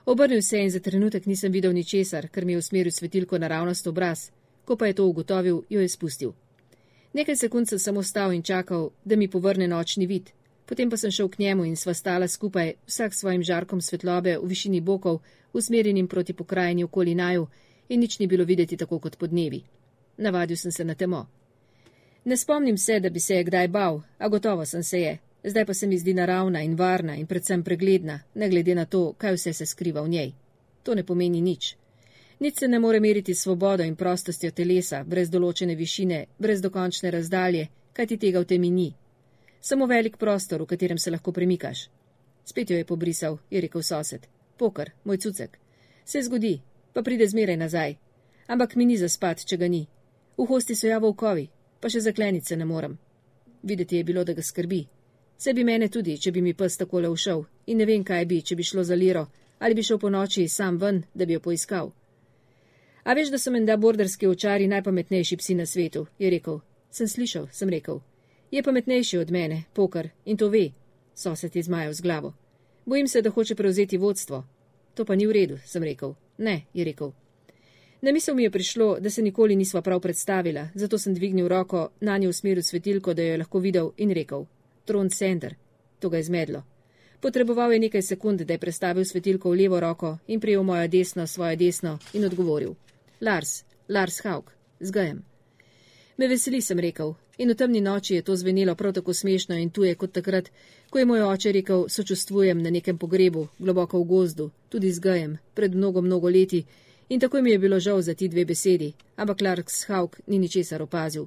Obrnil 0.05 0.41
se 0.41 0.61
in 0.63 0.71
za 0.71 0.79
trenutek 0.79 1.25
nisem 1.25 1.51
videl 1.51 1.73
ničesar, 1.73 2.27
ker 2.29 2.45
mi 2.45 2.53
je 2.53 2.57
usmeril 2.57 2.91
svetilko 2.91 3.37
naravnost 3.37 3.87
obraz, 3.87 4.29
ko 4.65 4.75
pa 4.75 4.87
je 4.87 4.93
to 4.93 5.07
ugotovil, 5.07 5.63
jo 5.69 5.81
je 5.81 5.89
spustil. 5.89 6.31
Nekaj 7.13 7.35
sekund 7.35 7.69
sem 7.69 7.79
samo 7.79 8.03
stal 8.03 8.33
in 8.33 8.43
čakal, 8.43 8.89
da 9.05 9.15
mi 9.15 9.27
povrne 9.27 9.67
nočni 9.67 10.05
vid, 10.07 10.31
potem 10.65 10.89
pa 10.89 10.97
sem 10.97 11.11
šel 11.11 11.29
k 11.29 11.39
njemu 11.39 11.65
in 11.65 11.75
sva 11.75 11.93
stala 11.93 12.27
skupaj, 12.27 12.73
vsak 12.87 13.13
svojim 13.13 13.43
žarkom 13.43 13.81
svetlobe 13.81 14.37
v 14.37 14.47
višini 14.47 14.81
bokov, 14.81 15.19
usmerjenim 15.53 16.07
proti 16.07 16.33
pokrajini 16.33 16.83
okoli 16.83 17.15
naju, 17.15 17.47
in 17.89 17.99
nič 17.99 18.19
ni 18.19 18.27
bilo 18.27 18.45
videti 18.45 18.77
tako 18.77 18.99
kot 18.99 19.17
podnevi 19.17 19.63
navadil 20.21 20.57
sem 20.57 20.71
se 20.71 20.85
na 20.85 20.95
temo. 20.95 21.27
Ne 22.25 22.37
spomnim 22.37 22.77
se, 22.77 22.99
da 22.99 23.09
bi 23.09 23.19
se 23.19 23.35
je 23.35 23.43
kdaj 23.43 23.67
bal, 23.67 24.01
a 24.17 24.27
gotovo 24.27 24.65
sem 24.65 24.83
se 24.83 25.01
je. 25.01 25.17
Zdaj 25.43 25.65
pa 25.65 25.73
se 25.73 25.88
mi 25.88 25.98
zdi 25.98 26.13
naravna 26.13 26.62
in 26.62 26.75
varna 26.75 27.15
in 27.15 27.27
predvsem 27.27 27.63
pregledna, 27.63 28.19
ne 28.36 28.50
glede 28.50 28.75
na 28.75 28.86
to, 28.86 29.13
kaj 29.17 29.33
vse 29.33 29.53
se 29.53 29.65
skriva 29.65 30.01
v 30.01 30.10
njej. 30.10 30.33
To 30.83 30.95
ne 30.95 31.03
pomeni 31.03 31.41
nič. 31.41 31.75
Nič 32.39 32.60
se 32.60 32.67
ne 32.67 32.79
more 32.79 33.00
meriti 33.00 33.36
svobodo 33.36 33.83
in 33.83 33.95
prostostjo 33.95 34.51
telesa, 34.51 35.03
brez 35.03 35.29
določene 35.29 35.75
višine, 35.75 36.25
brez 36.39 36.62
dokončne 36.62 37.12
razdalje, 37.12 37.67
kaj 37.93 38.07
ti 38.07 38.17
tega 38.17 38.39
v 38.39 38.45
temi 38.45 38.69
ni. 38.69 38.93
Samo 39.62 39.86
velik 39.86 40.17
prostor, 40.17 40.62
v 40.62 40.65
katerem 40.65 40.98
se 40.98 41.12
lahko 41.12 41.31
premikaš. 41.31 41.89
Spet 42.45 42.69
jo 42.69 42.77
je 42.77 42.86
pobrisal, 42.86 43.38
je 43.50 43.62
rekel 43.62 43.83
sosed. 43.83 44.25
Pokr, 44.57 44.89
moj 45.03 45.17
cucek. 45.17 45.57
Se 46.05 46.21
zgodi, 46.21 46.62
pa 46.93 47.01
pride 47.01 47.27
zmeraj 47.27 47.57
nazaj. 47.57 47.95
Ampak 48.48 48.75
mi 48.75 48.86
ni 48.86 48.98
za 48.98 49.10
spat, 49.10 49.45
če 49.45 49.57
ga 49.57 49.67
ni. 49.67 49.88
V 50.38 50.45
hosti 50.50 50.75
so 50.75 50.89
javolkovi, 50.89 51.45
pa 51.79 51.89
še 51.89 52.01
zaklenice 52.01 52.57
ne 52.57 52.65
morem. 52.65 52.98
Videti 53.63 53.98
je 53.98 54.03
bilo, 54.03 54.24
da 54.25 54.33
ga 54.33 54.41
skrbi. 54.41 54.81
Se 55.41 55.53
bi 55.53 55.63
mene 55.63 55.88
tudi, 55.89 56.19
če 56.21 56.29
bi 56.31 56.41
mi 56.45 56.51
pes 56.53 56.75
takole 56.77 57.10
ušel, 57.10 57.39
in 57.74 57.79
ne 57.81 57.86
vem, 57.89 58.03
kaj 58.05 58.25
bi, 58.29 58.43
če 58.45 58.55
bi 58.55 58.63
šlo 58.63 58.83
za 58.86 58.93
liro, 58.93 59.24
ali 59.57 59.74
bi 59.74 59.81
šel 59.81 59.98
po 59.98 60.12
noči 60.13 60.43
sam 60.48 60.77
ven, 60.77 61.00
da 61.17 61.25
bi 61.25 61.33
jo 61.33 61.41
poiskal. 61.41 61.89
A 63.03 63.15
veš, 63.17 63.31
da 63.33 63.39
so 63.41 63.50
menda 63.50 63.77
borderski 63.77 64.29
očari 64.29 64.67
najpametnejši 64.69 65.38
psi 65.41 65.55
na 65.57 65.65
svetu, 65.65 66.05
je 66.21 66.29
rekel. 66.29 66.60
Sem 66.93 67.10
slišal, 67.10 67.48
sem 67.50 67.74
rekel. 67.74 68.03
Je 68.51 68.62
pametnejši 68.62 69.17
od 69.17 69.33
mene, 69.33 69.63
pokar, 69.74 70.12
in 70.25 70.38
to 70.38 70.51
ve. 70.53 70.67
Sosed 71.17 71.55
je 71.55 71.65
zmajal 71.65 71.98
z 71.98 72.05
glavo. 72.05 72.33
Bojim 72.86 73.07
se, 73.07 73.25
da 73.25 73.33
hoče 73.33 73.55
prevzeti 73.55 73.98
vodstvo. 73.98 74.43
To 74.93 75.05
pa 75.05 75.15
ni 75.15 75.25
v 75.25 75.33
redu, 75.39 75.60
sem 75.65 75.81
rekel. 75.83 76.13
Ne, 76.38 76.67
je 76.74 76.86
rekel. 76.86 77.15
Na 78.01 78.12
misel 78.12 78.36
mi 78.36 78.43
je 78.43 78.53
prišlo, 78.53 79.00
da 79.00 79.10
se 79.10 79.21
nikoli 79.21 79.55
nisva 79.55 79.81
prav 79.81 80.05
predstavila, 80.05 80.69
zato 80.75 80.98
sem 80.98 81.17
dvignil 81.17 81.48
roko 81.48 81.89
na 82.00 82.17
njo 82.17 82.29
v 82.29 82.33
smeru 82.33 82.62
svetilko, 82.62 83.13
da 83.13 83.21
jo 83.21 83.31
je 83.31 83.38
lahko 83.38 83.60
videl 83.60 83.93
in 83.98 84.13
rekel: 84.13 84.45
Tron 84.85 85.09
Sender. 85.09 85.55
To 86.00 86.09
ga 86.09 86.17
je 86.17 86.23
zmedlo. 86.23 86.63
Potreboval 87.19 87.73
je 87.73 87.79
nekaj 87.79 88.01
sekund, 88.01 88.41
da 88.41 88.53
je 88.53 88.59
prestavil 88.59 89.05
svetilko 89.05 89.50
v 89.50 89.55
levo 89.55 89.79
roko 89.79 90.17
in 90.27 90.39
prijel 90.39 90.63
mojo 90.63 90.88
desno, 90.88 91.27
svojo 91.27 91.55
desno 91.55 92.00
in 92.13 92.25
odgovoril: 92.25 92.73
Lars, 93.21 93.63
Lars 93.89 94.21
Hauk, 94.23 94.51
zgajem. 94.79 95.23
Me 96.17 96.27
veseli, 96.27 96.61
sem 96.61 96.79
rekel, 96.79 97.13
in 97.38 97.50
v 97.50 97.55
temni 97.55 97.81
noči 97.81 98.15
je 98.15 98.21
to 98.21 98.35
zvenelo 98.35 98.75
prav 98.75 98.93
tako 98.93 99.13
smešno 99.13 99.55
in 99.55 99.69
tuje 99.69 99.95
kot 99.95 100.11
takrat, 100.11 100.51
ko 100.89 101.00
je 101.00 101.05
moj 101.05 101.21
oče 101.21 101.51
rekel: 101.51 101.89
Sočustvujem 101.89 102.61
na 102.61 102.69
nekem 102.69 102.97
pogrebu, 102.97 103.47
globoko 103.59 104.00
v 104.00 104.05
gozdu, 104.05 104.51
tudi 104.69 104.91
zgajem, 104.91 105.38
pred 105.53 105.75
mnogo, 105.75 106.01
mnogo 106.01 106.29
leti 106.29 106.65
In 107.11 107.19
tako 107.19 107.41
mi 107.41 107.51
je 107.51 107.59
bilo 107.59 107.79
žal 107.79 108.01
za 108.01 108.13
ti 108.13 108.27
dve 108.27 108.45
besedi, 108.45 108.93
ampak 109.15 109.38
Clark 109.38 109.69
Schauk 109.69 110.19
ni 110.27 110.39
ničesar 110.39 110.81
opazil. 110.81 111.25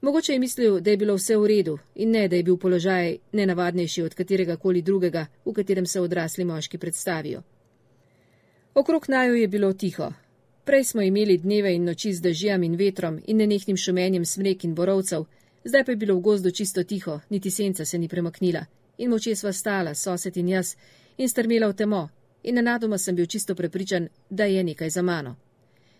Mogoče 0.00 0.32
je 0.32 0.38
mislil, 0.38 0.80
da 0.80 0.90
je 0.90 0.96
bilo 0.96 1.14
vse 1.14 1.36
v 1.36 1.46
redu 1.46 1.78
in 1.94 2.10
ne, 2.10 2.28
da 2.28 2.36
je 2.36 2.42
bil 2.42 2.56
položaj 2.56 3.18
nenavadnejši 3.32 4.02
od 4.02 4.14
katerega 4.14 4.56
koli 4.56 4.82
drugega, 4.82 5.26
v 5.44 5.52
katerem 5.52 5.86
se 5.86 6.00
odrasli 6.00 6.44
moški 6.44 6.78
predstavijo. 6.78 7.42
Okrog 8.74 9.08
naju 9.08 9.34
je 9.34 9.48
bilo 9.48 9.72
tiho. 9.72 10.12
Prej 10.64 10.84
smo 10.84 11.02
imeli 11.02 11.38
dneve 11.38 11.74
in 11.74 11.84
noči 11.84 12.12
z 12.12 12.20
dežjem 12.20 12.62
in 12.62 12.76
vetrom 12.76 13.20
in 13.26 13.36
nenehnim 13.36 13.76
šumenjem 13.76 14.24
smrek 14.24 14.64
in 14.64 14.74
borovcev, 14.74 15.24
zdaj 15.64 15.84
pa 15.84 15.92
je 15.92 15.96
bilo 15.96 16.14
v 16.14 16.20
gozdu 16.20 16.50
čisto 16.50 16.84
tiho, 16.84 17.20
niti 17.30 17.50
senca 17.50 17.84
se 17.84 17.98
ni 17.98 18.08
premaknila 18.08 18.64
in 19.00 19.10
moče 19.10 19.36
sva 19.36 19.52
stala, 19.52 19.94
sosed 19.94 20.36
in 20.36 20.48
jaz, 20.48 20.74
in 21.16 21.28
strmela 21.28 21.68
v 21.68 21.74
temo, 21.74 22.08
in 22.42 22.54
nenadoma 22.54 22.98
sem 22.98 23.16
bil 23.16 23.26
čisto 23.26 23.54
prepričan, 23.54 24.08
da 24.30 24.44
je 24.44 24.64
nekaj 24.64 24.90
za 24.90 25.02
mano. 25.02 25.36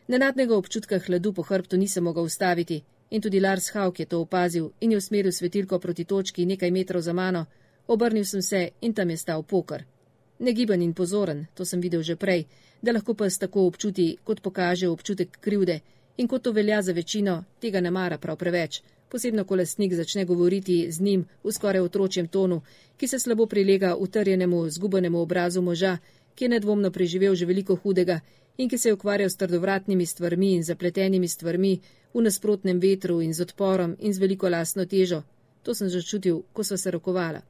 Nenadnega 0.08 0.56
občutka 0.56 0.98
hladu 0.98 1.32
po 1.32 1.42
hrbtu 1.42 1.76
nisem 1.76 2.04
mogel 2.04 2.24
ustaviti 2.24 2.82
in 3.10 3.20
tudi 3.20 3.40
Lars 3.40 3.70
Hauk 3.74 4.00
je 4.00 4.06
to 4.06 4.20
opazil 4.20 4.70
in 4.80 4.90
je 4.90 4.96
usmeril 4.96 5.32
svetilko 5.32 5.78
proti 5.78 6.04
točki 6.04 6.46
nekaj 6.46 6.70
metrov 6.70 7.02
za 7.02 7.12
mano, 7.12 7.46
obrnil 7.86 8.24
sem 8.24 8.42
se 8.42 8.70
in 8.80 8.94
tam 8.94 9.10
je 9.10 9.16
stal 9.16 9.42
pokr. 9.42 9.84
Negiben 10.38 10.82
in 10.82 10.94
pozoren, 10.94 11.46
to 11.54 11.64
sem 11.64 11.80
videl 11.80 12.02
že 12.02 12.16
prej, 12.16 12.46
da 12.82 12.92
lahko 12.92 13.14
pes 13.14 13.38
tako 13.38 13.66
občuti, 13.66 14.16
kot 14.24 14.40
pokaže 14.40 14.88
občutek 14.88 15.40
krivde. 15.40 15.80
In 16.16 16.28
kot 16.28 16.42
to 16.42 16.52
velja 16.52 16.82
za 16.82 16.92
večino, 16.92 17.44
tega 17.60 17.80
ne 17.80 17.90
mara 17.90 18.18
prav 18.18 18.36
preveč, 18.36 18.82
posebno 19.08 19.44
ko 19.44 19.56
lasnik 19.56 19.94
začne 19.94 20.24
govoriti 20.24 20.92
z 20.92 21.00
njim 21.00 21.26
v 21.44 21.52
skoraj 21.52 21.80
otročjem 21.80 22.28
tonu, 22.28 22.62
ki 22.96 23.08
se 23.08 23.18
slabo 23.18 23.46
prilega 23.46 23.96
utrjenemu, 23.96 24.68
zgubenemu 24.70 25.20
obrazu 25.20 25.62
moža, 25.62 25.98
ki 26.34 26.44
je 26.44 26.48
nedvomno 26.48 26.90
preživel 26.90 27.34
že 27.34 27.46
veliko 27.46 27.74
hudega 27.76 28.20
in 28.60 28.68
ki 28.68 28.78
se 28.78 28.88
je 28.88 28.94
ukvarjal 28.94 29.30
s 29.30 29.36
trdovratnimi 29.36 30.06
stvarmi 30.06 30.52
in 30.54 30.64
zapletenimi 30.64 31.28
stvarmi 31.28 31.80
v 32.14 32.22
nasprotnem 32.22 32.80
vetru 32.80 33.20
in 33.20 33.32
z 33.34 33.40
odporom 33.40 33.96
in 33.98 34.12
z 34.12 34.20
veliko 34.20 34.48
lasno 34.48 34.84
težo. 34.84 35.22
To 35.62 35.74
sem 35.74 35.88
začutil, 35.88 36.42
ko 36.52 36.64
sva 36.64 36.76
se 36.76 36.90
rokovala. 36.90 37.40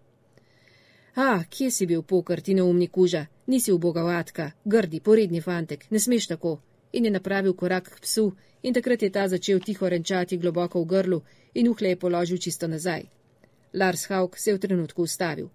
A, 1.15 1.43
kje 1.51 1.71
si 1.71 1.87
bil 1.87 2.03
pokr, 2.03 2.41
ti 2.41 2.55
neumni 2.55 2.87
kuža? 2.87 3.27
Nisi 3.47 3.73
ubogavatka, 3.73 4.53
grdi, 4.65 5.01
poredni 5.01 5.41
fantek, 5.41 5.91
ne 5.91 5.99
smeš 5.99 6.27
tako. 6.27 6.61
In 6.93 7.05
je 7.05 7.11
napravil 7.11 7.55
korak 7.55 7.91
k 7.91 8.01
psu, 8.01 8.33
in 8.63 8.75
takrat 8.75 9.03
je 9.03 9.11
ta 9.11 9.29
začel 9.29 9.61
tiho 9.61 9.89
renčati 9.89 10.39
globoko 10.39 10.83
v 10.83 10.87
grlu 10.87 11.23
in 11.55 11.69
uhle 11.69 11.89
je 11.89 11.97
položil 11.97 12.39
čisto 12.39 12.69
nazaj. 12.69 13.03
Lars 13.75 14.07
Hauk 14.09 14.39
se 14.39 14.51
je 14.51 14.55
v 14.55 14.59
trenutku 14.59 15.03
ustavil. 15.03 15.51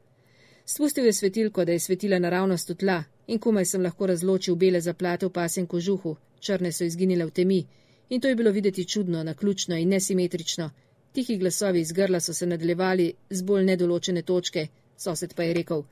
Spustil 0.66 1.06
je 1.06 1.14
svetilko, 1.14 1.66
da 1.66 1.72
je 1.72 1.80
svetila 1.80 2.20
naravnost 2.20 2.70
v 2.70 2.76
tla, 2.76 3.04
in 3.28 3.40
komaj 3.40 3.66
sem 3.66 3.82
lahko 3.82 4.08
razločil 4.08 4.56
bele 4.56 4.82
zaplate 4.82 5.26
v 5.26 5.32
pasem 5.32 5.68
kožuhu, 5.68 6.16
črne 6.40 6.72
so 6.72 6.84
izginile 6.84 7.26
v 7.26 7.32
temi, 7.32 7.66
in 8.10 8.22
to 8.22 8.28
je 8.28 8.36
bilo 8.36 8.52
videti 8.52 8.86
čudno, 8.86 9.24
naključno 9.24 9.78
in 9.78 9.90
nesimetrično. 9.90 10.70
Tihi 11.12 11.38
glasovi 11.38 11.80
iz 11.80 11.92
grla 11.92 12.20
so 12.20 12.34
se 12.34 12.46
nadaljevali 12.46 13.14
z 13.30 13.42
bolj 13.42 13.64
nedoločene 13.64 14.22
točke, 14.22 14.68
sosed 14.98 15.34
pa 15.34 15.44
je 15.44 15.54
rekel: 15.54 15.84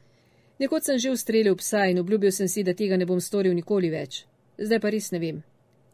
Nekoč 0.60 0.84
sem 0.84 1.00
že 1.00 1.12
ustrelil 1.12 1.56
psa 1.56 1.86
in 1.86 2.00
obljubil 2.00 2.32
sem 2.32 2.48
si, 2.48 2.64
da 2.64 2.74
tega 2.74 2.98
ne 2.98 3.06
bom 3.06 3.22
storil 3.22 3.54
nikoli 3.54 3.90
več. 3.90 4.26
Zdaj 4.58 4.80
pa 4.80 4.90
res 4.90 5.12
ne 5.12 5.20
vem. 5.20 5.44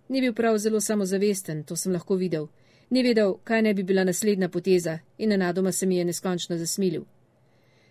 Ni 0.10 0.22
bil 0.22 0.34
prav 0.34 0.58
zelo 0.58 0.82
samozavesten, 0.82 1.64
to 1.64 1.76
sem 1.76 1.94
lahko 1.94 2.16
videl. 2.16 2.50
Ni 2.90 3.04
vedel, 3.04 3.38
kaj 3.44 3.62
ne 3.62 3.74
bi 3.74 3.84
bila 3.84 4.04
naslednja 4.04 4.50
poteza 4.50 5.00
in 5.18 5.30
nenadoma 5.30 5.72
se 5.72 5.86
mi 5.86 5.98
je 5.98 6.06
neskončno 6.06 6.58
zasmilil. 6.58 7.06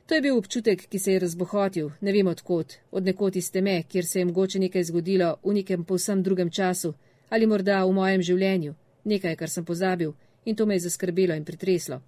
To 0.08 0.14
je 0.14 0.22
bil 0.24 0.38
občutek, 0.38 0.86
ki 0.88 0.98
se 0.98 1.12
je 1.12 1.18
razbohotil, 1.18 1.90
ne 2.00 2.12
vem 2.12 2.26
odkot, 2.26 2.74
od 2.90 3.04
nekot 3.04 3.36
iz 3.36 3.50
teme, 3.52 3.82
kjer 3.82 4.06
se 4.06 4.18
je 4.18 4.24
mogoče 4.24 4.58
nekaj 4.58 4.84
zgodilo 4.88 5.34
v 5.44 5.52
nekem 5.54 5.84
povsem 5.84 6.22
drugem 6.22 6.50
času 6.50 6.94
ali 7.28 7.46
morda 7.46 7.82
v 7.84 7.92
mojem 7.92 8.22
življenju, 8.22 8.74
nekaj, 9.04 9.36
kar 9.36 9.50
sem 9.50 9.64
pozabil 9.64 10.14
in 10.44 10.56
to 10.56 10.66
me 10.66 10.74
je 10.74 10.86
zaskrbelo 10.86 11.34
in 11.36 11.44
pretreslo. 11.44 12.00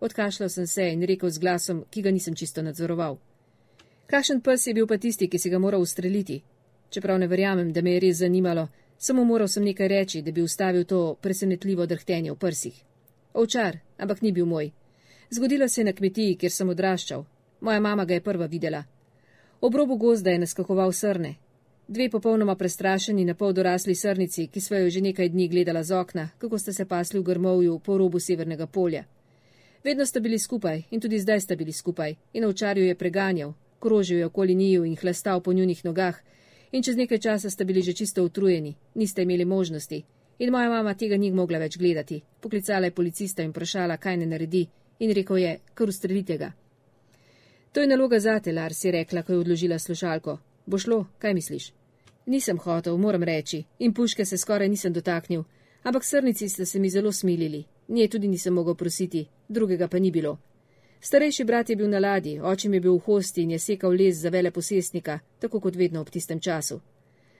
Odkašljal 0.00 0.48
sem 0.48 0.66
se 0.66 0.86
in 0.92 1.02
rekel 1.02 1.30
z 1.30 1.42
glasom, 1.42 1.82
ki 1.90 2.02
ga 2.02 2.10
nisem 2.10 2.34
čisto 2.34 2.62
nadzoroval. 2.62 3.18
Kakšen 4.06 4.40
pes 4.40 4.66
je 4.66 4.74
bil 4.74 4.86
pa 4.86 4.98
tisti, 4.98 5.26
ki 5.28 5.38
si 5.38 5.50
ga 5.50 5.58
moral 5.58 5.82
ustreliti? 5.82 6.38
Čeprav 6.90 7.18
ne 7.18 7.26
verjamem, 7.26 7.72
da 7.72 7.82
me 7.82 7.96
je 7.96 8.00
res 8.00 8.22
zanimalo, 8.22 8.68
samo 8.98 9.24
moral 9.24 9.48
sem 9.48 9.64
nekaj 9.64 9.88
reči, 9.88 10.22
da 10.22 10.30
bi 10.30 10.42
ustavil 10.42 10.84
to 10.84 11.16
presenetljivo 11.20 11.86
drhtenje 11.86 12.30
v 12.30 12.38
prsih. 12.38 12.78
Ovčar, 13.34 13.78
ampak 13.98 14.22
ni 14.22 14.32
bil 14.32 14.46
moj. 14.46 14.70
Zgodilo 15.30 15.68
se 15.68 15.80
je 15.80 15.84
na 15.84 15.92
kmetiji, 15.92 16.36
kjer 16.36 16.52
sem 16.52 16.68
odraščal. 16.68 17.26
Moja 17.60 17.80
mama 17.80 18.04
ga 18.04 18.14
je 18.14 18.20
prva 18.20 18.46
videla. 18.46 18.84
Ob 19.60 19.74
robu 19.74 19.96
gozda 19.96 20.30
je 20.30 20.38
naskakoval 20.38 20.92
srne. 20.92 21.34
Dve 21.88 22.10
popolnoma 22.10 22.54
prestrašeni 22.54 23.24
na 23.24 23.34
pol 23.34 23.52
dorasli 23.52 23.94
srnici, 23.94 24.46
ki 24.46 24.60
svo 24.60 24.76
jo 24.76 24.90
že 24.90 25.00
nekaj 25.00 25.28
dni 25.28 25.48
gledala 25.48 25.82
z 25.82 25.92
okna, 25.92 26.28
kako 26.38 26.58
sta 26.58 26.72
se 26.72 26.84
pasli 26.84 27.20
v 27.20 27.22
grmovju 27.22 27.78
po 27.78 27.98
robu 27.98 28.20
severnega 28.20 28.66
polja. 28.66 29.04
Vedno 29.84 30.06
sta 30.06 30.20
bili 30.20 30.38
skupaj 30.38 30.82
in 30.90 31.00
tudi 31.00 31.18
zdaj 31.18 31.40
sta 31.40 31.56
bili 31.56 31.72
skupaj 31.72 32.14
in 32.32 32.44
ovčarju 32.44 32.84
je 32.84 32.94
preganjal, 32.94 33.52
krožil 33.80 34.18
je 34.18 34.26
okoli 34.26 34.54
njiju 34.54 34.84
in 34.84 34.96
hlastal 34.96 35.40
po 35.40 35.52
njunih 35.52 35.84
nogah, 35.84 36.16
in 36.72 36.82
čez 36.82 36.96
nekaj 36.96 37.18
časa 37.18 37.50
sta 37.50 37.64
bili 37.64 37.82
že 37.82 37.92
čisto 37.92 38.24
utrujeni, 38.24 38.74
niste 38.94 39.22
imeli 39.22 39.44
možnosti. 39.44 40.02
In 40.38 40.50
moja 40.50 40.68
mama 40.68 40.94
tega 40.94 41.16
ni 41.16 41.30
mogla 41.30 41.58
več 41.58 41.76
gledati. 41.78 42.22
Poklicala 42.40 42.86
je 42.86 42.94
policista 42.94 43.42
in 43.42 43.50
vprašala, 43.50 43.96
kaj 43.96 44.16
ne 44.16 44.26
naredi, 44.26 44.66
in 44.98 45.12
rekel 45.12 45.36
je, 45.36 45.58
kar 45.74 45.88
ustrelite 45.88 46.36
ga. 46.38 46.52
To 47.72 47.80
je 47.80 47.86
naloga 47.86 48.18
zate, 48.20 48.52
Lars 48.52 48.84
je 48.84 48.92
rekla, 48.92 49.22
ko 49.22 49.32
je 49.32 49.38
odložila 49.38 49.78
slušalko. 49.78 50.38
Bo 50.66 50.78
šlo, 50.78 51.06
kaj 51.18 51.34
misliš? 51.34 51.72
Nisem 52.26 52.58
hotel, 52.58 52.96
moram 52.96 53.22
reči, 53.22 53.64
in 53.78 53.94
puške 53.94 54.24
se 54.24 54.38
skoraj 54.38 54.68
nisem 54.68 54.92
dotaknil, 54.92 55.44
ampak 55.82 56.04
srnici 56.04 56.48
ste 56.48 56.66
se 56.66 56.78
mi 56.78 56.90
zelo 56.90 57.12
smilili. 57.12 57.64
Nje 57.88 58.08
tudi 58.08 58.28
nisem 58.28 58.54
mogel 58.54 58.74
prositi, 58.74 59.28
drugega 59.48 59.88
pa 59.88 59.98
ni 59.98 60.10
bilo. 60.10 60.38
Starejši 61.00 61.44
brat 61.44 61.70
je 61.70 61.76
bil 61.76 61.88
na 61.88 61.98
ladji, 61.98 62.40
očim 62.40 62.74
je 62.74 62.80
bil 62.80 62.94
v 62.94 62.98
hosti 62.98 63.42
in 63.42 63.50
je 63.50 63.58
sekal 63.58 63.90
les 63.90 64.16
za 64.16 64.28
vele 64.28 64.50
posestnika, 64.50 65.18
tako 65.38 65.60
kot 65.60 65.76
vedno 65.76 66.00
ob 66.00 66.10
tistem 66.10 66.40
času. 66.40 66.80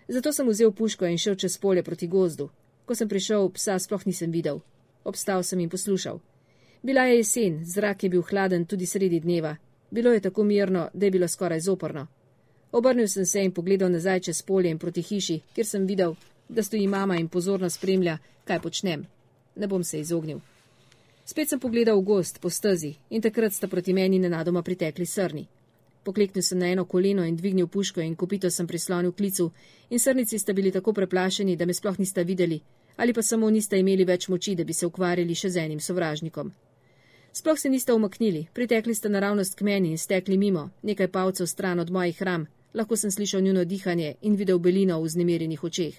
Zato 0.09 0.33
sem 0.33 0.49
vzel 0.49 0.73
puško 0.73 1.07
in 1.07 1.19
šel 1.19 1.35
čez 1.35 1.59
polje 1.59 1.83
proti 1.83 2.07
gozdu. 2.07 2.49
Ko 2.87 2.95
sem 2.95 3.09
prišel, 3.09 3.51
psa 3.51 3.79
sploh 3.79 4.07
nisem 4.07 4.31
videl. 4.31 4.61
Obstal 5.05 5.43
sem 5.43 5.61
in 5.61 5.69
poslušal. 5.69 6.21
Bila 6.83 7.05
je 7.05 7.17
jesen, 7.17 7.65
zrak 7.65 8.03
je 8.03 8.11
bil 8.11 8.23
hladen 8.23 8.65
tudi 8.67 8.87
sredi 8.87 9.21
dneva. 9.21 9.57
Bilo 9.91 10.13
je 10.13 10.21
tako 10.21 10.45
mirno, 10.45 10.89
da 10.95 11.07
je 11.07 11.11
bilo 11.11 11.29
skoraj 11.29 11.61
zoporno. 11.61 12.07
Obrnil 12.73 13.09
sem 13.09 13.27
se 13.27 13.45
in 13.45 13.53
pogledal 13.53 13.91
nazaj 13.91 14.21
čez 14.21 14.43
polje 14.43 14.71
in 14.71 14.79
proti 14.79 15.03
hiši, 15.03 15.41
kjer 15.55 15.67
sem 15.67 15.87
videl, 15.87 16.15
da 16.49 16.63
stoji 16.63 16.87
mama 16.87 17.17
in 17.17 17.29
pozorno 17.29 17.71
spremlja, 17.71 18.19
kaj 18.45 18.61
počnem. 18.61 19.07
Ne 19.57 19.67
bom 19.67 19.85
se 19.85 20.01
izognil. 20.01 20.39
Spet 21.25 21.49
sem 21.49 21.61
pogledal 21.61 21.99
v 21.99 22.05
gost 22.05 22.41
po 22.41 22.51
stezi 22.51 22.95
in 23.11 23.23
takrat 23.23 23.53
sta 23.53 23.69
proti 23.69 23.93
meni 23.93 24.19
nenadoma 24.19 24.63
pritekli 24.63 25.07
srni. 25.07 25.47
Pokleknil 26.05 26.43
sem 26.43 26.59
na 26.59 26.71
eno 26.71 26.85
koleno 26.85 27.25
in 27.27 27.37
dvignil 27.37 27.67
puško 27.67 28.01
in 28.01 28.17
kopito 28.17 28.51
sem 28.51 28.67
prislonil 28.67 29.13
klicu 29.13 29.51
in 29.91 29.99
srnici 29.99 30.39
sta 30.39 30.53
bili 30.53 30.73
tako 30.73 30.93
preplašeni, 30.93 31.57
da 31.57 31.67
me 31.67 31.75
sploh 31.75 31.99
nista 31.99 32.23
videli 32.23 32.61
ali 32.97 33.13
pa 33.13 33.23
samo 33.23 33.51
nista 33.51 33.77
imeli 33.77 34.05
več 34.05 34.29
moči, 34.29 34.55
da 34.55 34.65
bi 34.65 34.75
se 34.77 34.87
ukvarjali 34.87 35.35
še 35.35 35.49
z 35.51 35.63
enim 35.65 35.81
sovražnikom. 35.81 36.51
Sploh 37.33 37.59
se 37.59 37.69
nista 37.69 37.95
umaknili, 37.95 38.47
pritekli 38.53 38.95
sta 38.95 39.09
naravnost 39.09 39.55
k 39.55 39.63
meni 39.63 39.91
in 39.91 39.99
stekli 39.99 40.39
mimo, 40.39 40.71
nekaj 40.83 41.09
pavcev 41.09 41.47
stran 41.47 41.81
od 41.81 41.91
mojih 41.91 42.23
ram, 42.23 42.47
lahko 42.75 42.97
sem 42.97 43.11
slišal 43.11 43.41
njuno 43.41 43.65
dihanje 43.65 44.15
in 44.21 44.35
videl 44.35 44.59
belino 44.59 45.01
v 45.03 45.09
znemirjenih 45.09 45.65
očeh. 45.65 45.95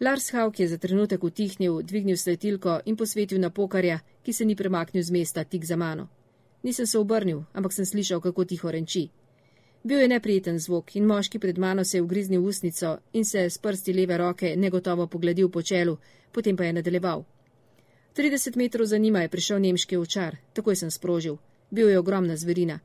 Lars 0.00 0.30
Hauk 0.32 0.60
je 0.60 0.68
za 0.68 0.78
trenutek 0.78 1.24
utihnil, 1.24 1.82
dvignil 1.82 2.16
svetilko 2.16 2.80
in 2.84 2.96
posvetil 2.96 3.40
na 3.40 3.50
pokarja, 3.50 3.98
ki 4.22 4.32
se 4.32 4.44
ni 4.44 4.56
premaknil 4.56 5.02
z 5.02 5.10
mesta 5.10 5.44
tik 5.44 5.64
za 5.64 5.76
mano. 5.76 6.08
Nisem 6.62 6.86
se 6.86 6.98
obrnil, 6.98 7.42
ampak 7.52 7.72
sem 7.72 7.86
slišal, 7.86 8.20
kako 8.20 8.44
tiho 8.44 8.70
renči. 8.70 9.08
Bil 9.84 10.00
je 10.00 10.08
neprijeten 10.08 10.58
zvok 10.58 10.96
in 10.96 11.06
moški 11.06 11.38
pred 11.38 11.58
mano 11.58 11.84
se 11.84 11.96
je 11.96 12.02
ugriznil 12.02 12.42
v 12.42 12.46
usnico 12.46 12.98
in 13.12 13.24
se 13.24 13.50
s 13.50 13.58
prsti 13.58 13.92
leve 13.92 14.16
roke 14.18 14.56
negotovo 14.56 15.06
pogledil 15.06 15.48
po 15.48 15.62
čelu, 15.62 15.96
potem 16.32 16.56
pa 16.56 16.64
je 16.64 16.72
nadaljeval. 16.72 17.24
30 18.16 18.56
metrov 18.56 18.86
za 18.86 18.98
njima 18.98 19.20
je 19.20 19.28
prišel 19.28 19.60
nemški 19.60 19.96
očar, 19.96 20.36
takoj 20.52 20.76
sem 20.76 20.90
sprožil. 20.90 21.36
Bil 21.70 21.90
je 21.90 21.98
ogromna 21.98 22.36
zverina. 22.36 22.78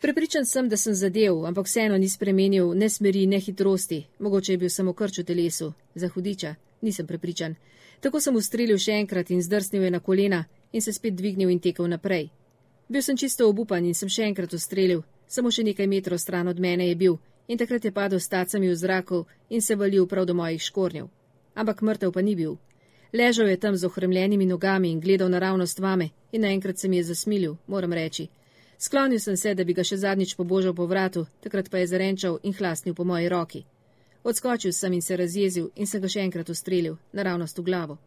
Prepričan 0.00 0.46
sem, 0.46 0.68
da 0.68 0.76
sem 0.76 0.94
zadev, 0.94 1.46
ampak 1.46 1.66
vseeno 1.66 1.98
ni 1.98 2.08
spremenil 2.08 2.74
ne 2.74 2.88
smeri, 2.88 3.26
ne 3.26 3.40
hitrosti, 3.40 4.04
mogoče 4.18 4.52
je 4.52 4.58
bil 4.58 4.70
samo 4.70 4.92
krč 4.92 5.18
v 5.18 5.24
telesu, 5.24 5.72
za 5.94 6.08
hudiča, 6.08 6.54
nisem 6.80 7.06
prepričan. 7.06 7.54
Tako 8.00 8.20
sem 8.20 8.36
ustrelil 8.36 8.78
še 8.78 8.92
enkrat 9.02 9.30
in 9.30 9.42
zdrsnil 9.42 9.82
je 9.82 9.90
na 9.90 10.00
kolena 10.00 10.44
in 10.72 10.82
se 10.82 10.92
spet 10.92 11.14
dvignil 11.14 11.50
in 11.50 11.58
tekel 11.58 11.88
naprej. 11.88 12.30
Bil 12.88 13.02
sem 13.02 13.16
čisto 13.16 13.48
obupan 13.48 13.84
in 13.84 13.94
sem 13.94 14.08
še 14.08 14.30
enkrat 14.30 14.54
ustrelil, 14.54 15.02
samo 15.26 15.50
še 15.50 15.64
nekaj 15.64 15.86
metrov 15.86 16.18
stran 16.18 16.48
od 16.48 16.60
mene 16.60 16.86
je 16.86 16.94
bil 16.94 17.18
in 17.48 17.58
takrat 17.58 17.84
je 17.84 17.90
padel 17.90 18.20
s 18.20 18.28
tacami 18.28 18.68
v 18.70 18.76
zraku 18.76 19.26
in 19.50 19.62
se 19.62 19.74
valil 19.74 20.06
prav 20.06 20.26
do 20.26 20.34
mojih 20.34 20.62
škornjev. 20.62 21.08
Ampak 21.54 21.82
mrtev 21.82 22.12
pa 22.12 22.22
ni 22.22 22.36
bil. 22.36 22.58
Ležal 23.12 23.48
je 23.48 23.56
tam 23.56 23.76
z 23.76 23.84
ohremljenimi 23.84 24.46
nogami 24.46 24.90
in 24.90 25.00
gledal 25.00 25.28
naravnost 25.28 25.78
vame 25.78 26.08
in 26.32 26.40
naenkrat 26.40 26.78
se 26.78 26.88
mi 26.88 26.96
je 26.96 27.04
zasmilil, 27.04 27.56
moram 27.66 27.92
reči. 27.92 28.28
Sklonil 28.78 29.20
sem 29.20 29.36
se, 29.36 29.54
da 29.54 29.64
bi 29.64 29.74
ga 29.74 29.84
še 29.84 29.96
zadnjič 29.96 30.34
pobožal 30.36 30.74
po 30.74 30.86
vratu, 30.86 31.26
takrat 31.40 31.68
pa 31.70 31.78
je 31.78 31.86
zarenčal 31.86 32.38
in 32.42 32.52
hlasnil 32.52 32.94
po 32.94 33.04
moji 33.04 33.28
roki. 33.28 33.64
Odskočil 34.24 34.72
sem 34.72 34.92
in 34.92 35.02
se 35.02 35.16
razjezil 35.16 35.68
in 35.76 35.86
sem 35.86 36.00
ga 36.00 36.08
še 36.08 36.20
enkrat 36.20 36.48
ustrelil, 36.48 36.96
naravnost 37.12 37.58
v 37.58 37.62
glavo. 37.62 37.98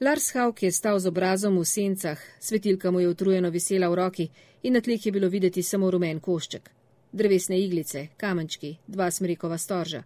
Lars 0.00 0.30
Hauk 0.34 0.62
je 0.62 0.72
stal 0.72 1.00
z 1.00 1.08
obrazom 1.08 1.58
v 1.58 1.64
sencah, 1.64 2.20
svetilka 2.40 2.90
mu 2.90 3.00
je 3.00 3.08
utrujeno 3.08 3.50
visela 3.50 3.88
v 3.88 3.94
roki 3.94 4.28
in 4.62 4.72
na 4.72 4.80
tleh 4.80 5.06
je 5.06 5.12
bilo 5.12 5.28
videti 5.28 5.62
samo 5.62 5.90
rumen 5.90 6.20
košček. 6.20 6.70
Drevesne 7.12 7.58
iglice, 7.58 8.08
kamenčki, 8.16 8.76
dva 8.86 9.10
smrekova 9.10 9.58
storža. 9.58 10.04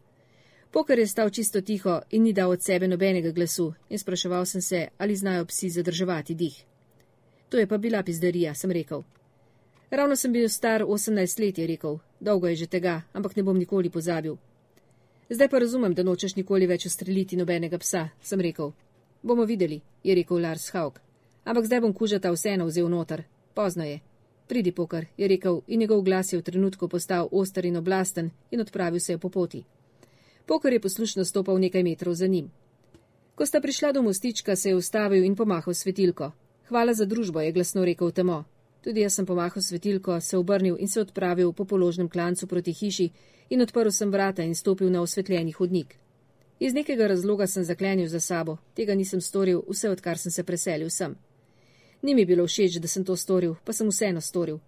Poker 0.72 0.98
je 0.98 1.06
stal 1.06 1.30
čisto 1.30 1.60
tiho 1.60 2.00
in 2.10 2.22
ni 2.22 2.32
dal 2.32 2.50
od 2.50 2.62
sebe 2.62 2.88
nobenega 2.88 3.30
glasu 3.30 3.74
in 3.88 3.98
spraševal 3.98 4.46
sem 4.46 4.62
se, 4.62 4.88
ali 4.98 5.16
znajo 5.16 5.44
psi 5.44 5.70
zadrževati 5.70 6.34
dih. 6.34 6.64
To 7.48 7.58
je 7.58 7.66
pa 7.66 7.78
bila 7.78 8.02
pizdarija, 8.02 8.54
sem 8.54 8.70
rekel. 8.70 9.02
Ravno 9.90 10.16
sem 10.16 10.32
bil 10.32 10.48
star 10.48 10.82
18 10.82 11.40
let, 11.40 11.58
je 11.58 11.66
rekel, 11.66 11.98
dolgo 12.20 12.48
je 12.48 12.56
že 12.56 12.66
tega, 12.66 13.02
ampak 13.12 13.36
ne 13.36 13.42
bom 13.42 13.58
nikoli 13.58 13.90
pozabil. 13.90 14.36
Zdaj 15.28 15.48
pa 15.48 15.58
razumem, 15.58 15.94
da 15.94 16.02
nočeš 16.02 16.36
nikoli 16.36 16.66
več 16.66 16.86
ustreliti 16.86 17.36
nobenega 17.36 17.78
psa, 17.78 18.08
sem 18.22 18.40
rekel. 18.40 18.72
Bomo 19.22 19.44
videli, 19.44 19.82
je 20.04 20.14
rekel 20.14 20.40
Lars 20.40 20.70
Haug. 20.72 20.96
Ampak 21.44 21.66
zdaj 21.66 21.80
bom 21.80 21.92
kužata 21.92 22.32
vseeno 22.32 22.64
vzel 22.64 22.88
noter. 22.88 23.24
Pozno 23.54 23.84
je. 23.84 24.00
Pridi, 24.48 24.72
poker, 24.72 25.06
je 25.16 25.28
rekel 25.28 25.60
in 25.66 25.80
njegov 25.80 26.02
glas 26.02 26.32
je 26.32 26.38
v 26.38 26.42
trenutku 26.42 26.88
postal 26.88 27.28
oster 27.30 27.66
in 27.66 27.76
oblasten 27.76 28.30
in 28.50 28.60
odpravil 28.60 29.00
se 29.00 29.12
je 29.12 29.18
po 29.18 29.28
poti. 29.28 29.64
Poker 30.46 30.72
je 30.72 30.80
poslušno 30.80 31.24
stopal 31.24 31.60
nekaj 31.60 31.82
metrov 31.82 32.14
za 32.14 32.26
njim. 32.26 32.50
Ko 33.34 33.46
sta 33.46 33.60
prišla 33.60 33.92
do 33.92 34.02
mostička, 34.02 34.56
se 34.56 34.68
je 34.68 34.76
ustavil 34.76 35.24
in 35.24 35.36
pomahal 35.36 35.74
svetilko. 35.74 36.30
Hvala 36.68 36.94
za 36.94 37.04
družbo, 37.04 37.40
je 37.40 37.52
glasno 37.52 37.84
rekel 37.84 38.10
temo. 38.10 38.44
Tudi 38.82 39.00
jaz 39.00 39.14
sem 39.14 39.26
pomahal 39.26 39.62
svetilko, 39.62 40.20
se 40.20 40.36
obrnil 40.36 40.76
in 40.78 40.88
se 40.88 41.00
odpravil 41.00 41.52
po 41.52 41.64
položnem 41.64 42.08
klancu 42.08 42.46
proti 42.46 42.72
hiši 42.72 43.10
in 43.50 43.60
odprl 43.60 43.90
sem 43.90 44.10
vrata 44.10 44.42
in 44.42 44.54
stopil 44.54 44.90
na 44.90 45.02
osvetljeni 45.02 45.52
hodnik. 45.52 45.96
Iz 46.60 46.74
nekega 46.74 47.06
razloga 47.06 47.46
sem 47.46 47.64
zaklenil 47.64 48.08
za 48.08 48.20
sabo, 48.20 48.56
tega 48.74 48.94
nisem 48.94 49.20
storil, 49.20 49.62
vse 49.68 49.90
odkar 49.90 50.18
sem 50.18 50.32
se 50.32 50.44
preselil 50.44 50.90
sem. 50.90 51.16
Ni 52.02 52.14
mi 52.14 52.24
bilo 52.24 52.46
všeč, 52.46 52.78
da 52.78 52.88
sem 52.88 53.04
to 53.04 53.16
storil, 53.16 53.54
pa 53.64 53.72
sem 53.72 53.88
vseeno 53.88 54.20
storil. 54.20 54.58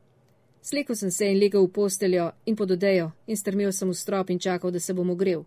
Slekel 0.62 0.96
sem 0.96 1.10
se 1.10 1.30
in 1.30 1.38
legel 1.38 1.66
v 1.66 1.72
posteljo 1.72 2.30
in 2.46 2.56
pod 2.56 2.70
odejo 2.70 3.10
in 3.26 3.36
strmel 3.36 3.72
sem 3.72 3.88
v 3.88 3.94
strop 3.94 4.30
in 4.30 4.38
čakal, 4.38 4.70
da 4.70 4.80
se 4.80 4.94
bom 4.94 5.10
ogrel. 5.10 5.44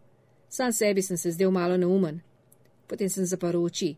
Sam 0.50 0.74
sebi 0.74 1.02
sem 1.02 1.18
se 1.18 1.32
zdel 1.32 1.52
malo 1.52 1.78
neumen. 1.78 2.22
Potem 2.88 3.10
sem 3.10 3.26
zaprl 3.26 3.64
oči. 3.64 3.96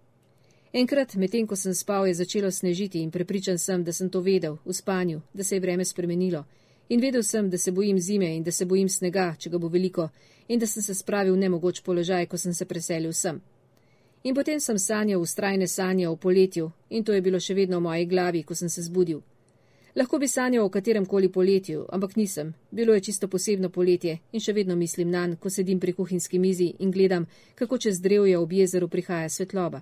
Enkrat, 0.73 1.15
medtem 1.15 1.47
ko 1.47 1.55
sem 1.55 1.73
spal, 1.73 2.07
je 2.07 2.13
začelo 2.13 2.51
snežiti 2.51 3.01
in 3.01 3.11
prepričan 3.11 3.57
sem, 3.57 3.83
da 3.83 3.93
sem 3.93 4.09
to 4.09 4.21
vedel 4.21 4.57
v 4.65 4.73
spanju, 4.73 5.21
da 5.33 5.43
se 5.43 5.55
je 5.55 5.59
vreme 5.59 5.85
spremenilo. 5.85 6.45
In 6.89 7.01
vedel 7.01 7.23
sem, 7.23 7.49
da 7.49 7.57
se 7.57 7.71
bojim 7.71 7.99
zime 7.99 8.35
in 8.35 8.43
da 8.43 8.51
se 8.51 8.65
bojim 8.65 8.89
snega, 8.89 9.35
če 9.39 9.49
ga 9.49 9.57
bo 9.57 9.67
veliko, 9.67 10.09
in 10.47 10.59
da 10.59 10.67
sem 10.67 10.83
se 10.83 10.93
spravil 10.93 11.33
v 11.33 11.39
nemogoč 11.39 11.81
položaj, 11.81 12.25
ko 12.25 12.37
sem 12.37 12.53
se 12.53 12.65
preselil 12.65 13.13
sem. 13.13 13.41
In 14.23 14.35
potem 14.35 14.59
sem 14.59 14.77
sanjal 14.77 15.21
ustrajne 15.21 15.67
sanje 15.67 16.07
o 16.07 16.15
poletju, 16.15 16.71
in 16.89 17.03
to 17.03 17.13
je 17.13 17.21
bilo 17.21 17.39
še 17.39 17.53
vedno 17.53 17.77
v 17.77 17.83
moji 17.83 18.05
glavi, 18.05 18.43
ko 18.43 18.55
sem 18.55 18.69
se 18.69 18.81
zbudil. 18.81 19.21
Lahko 19.95 20.19
bi 20.19 20.27
sanjal 20.27 20.65
o 20.65 20.69
katerem 20.69 21.05
koli 21.05 21.31
poletju, 21.31 21.85
ampak 21.89 22.15
nisem. 22.15 22.53
Bilo 22.71 22.93
je 22.93 23.01
čisto 23.01 23.27
posebno 23.27 23.69
poletje 23.69 24.17
in 24.31 24.39
še 24.39 24.53
vedno 24.53 24.75
mislim 24.75 25.09
na 25.09 25.25
njen, 25.25 25.35
ko 25.35 25.49
sedim 25.49 25.79
pri 25.79 25.93
kuhinjski 25.93 26.39
mizi 26.39 26.73
in 26.79 26.91
gledam, 26.91 27.25
kako 27.55 27.77
čez 27.77 28.01
drevje 28.01 28.37
ob 28.37 28.53
jezeru 28.53 28.87
prihaja 28.87 29.29
svetloba. 29.29 29.81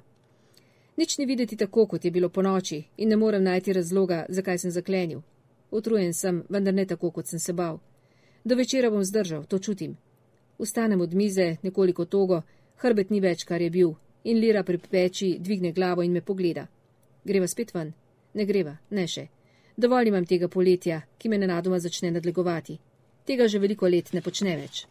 Nič 0.98 1.18
ni 1.18 1.26
videti 1.26 1.58
tako, 1.58 1.86
kot 1.86 2.06
je 2.06 2.12
bilo 2.12 2.30
po 2.30 2.42
noči 2.42 2.84
in 2.98 3.10
ne 3.10 3.16
morem 3.16 3.44
najti 3.44 3.74
razloga, 3.74 4.26
zakaj 4.30 4.58
sem 4.58 4.72
zaklenil. 4.72 5.22
Utrujen 5.72 6.14
sem, 6.14 6.44
vendar 6.50 6.74
ne 6.74 6.86
tako, 6.86 7.12
kot 7.12 7.28
sem 7.28 7.40
se 7.40 7.54
bal. 7.54 7.80
Do 8.44 8.56
večera 8.56 8.90
bom 8.90 9.04
zdržal, 9.04 9.46
to 9.46 9.60
čutim. 9.60 9.98
Vstanem 10.60 11.02
od 11.02 11.14
mize, 11.14 11.56
nekoliko 11.64 12.06
togo, 12.06 12.42
hrbet 12.78 13.10
ni 13.10 13.20
več, 13.20 13.44
kar 13.44 13.62
je 13.62 13.70
bil, 13.70 13.94
in 14.24 14.40
lira 14.40 14.64
pri 14.64 14.78
peči 14.78 15.38
dvigne 15.40 15.72
glavo 15.72 16.02
in 16.02 16.12
me 16.12 16.22
pogleda. 16.22 16.68
Greva 17.24 17.48
spet 17.48 17.74
ven? 17.74 17.94
Ne 18.34 18.46
greva, 18.46 18.78
ne 18.90 19.08
še. 19.08 19.28
Dovolj 19.78 20.10
imam 20.10 20.26
tega 20.26 20.48
poletja, 20.50 21.02
ki 21.18 21.30
me 21.30 21.38
nenadoma 21.38 21.78
začne 21.80 22.10
nadlegovati. 22.12 22.78
Tega 23.30 23.48
že 23.48 23.60
veliko 23.62 23.88
let 23.88 24.14
ne 24.14 24.22
počne 24.26 24.56
več. 24.58 24.86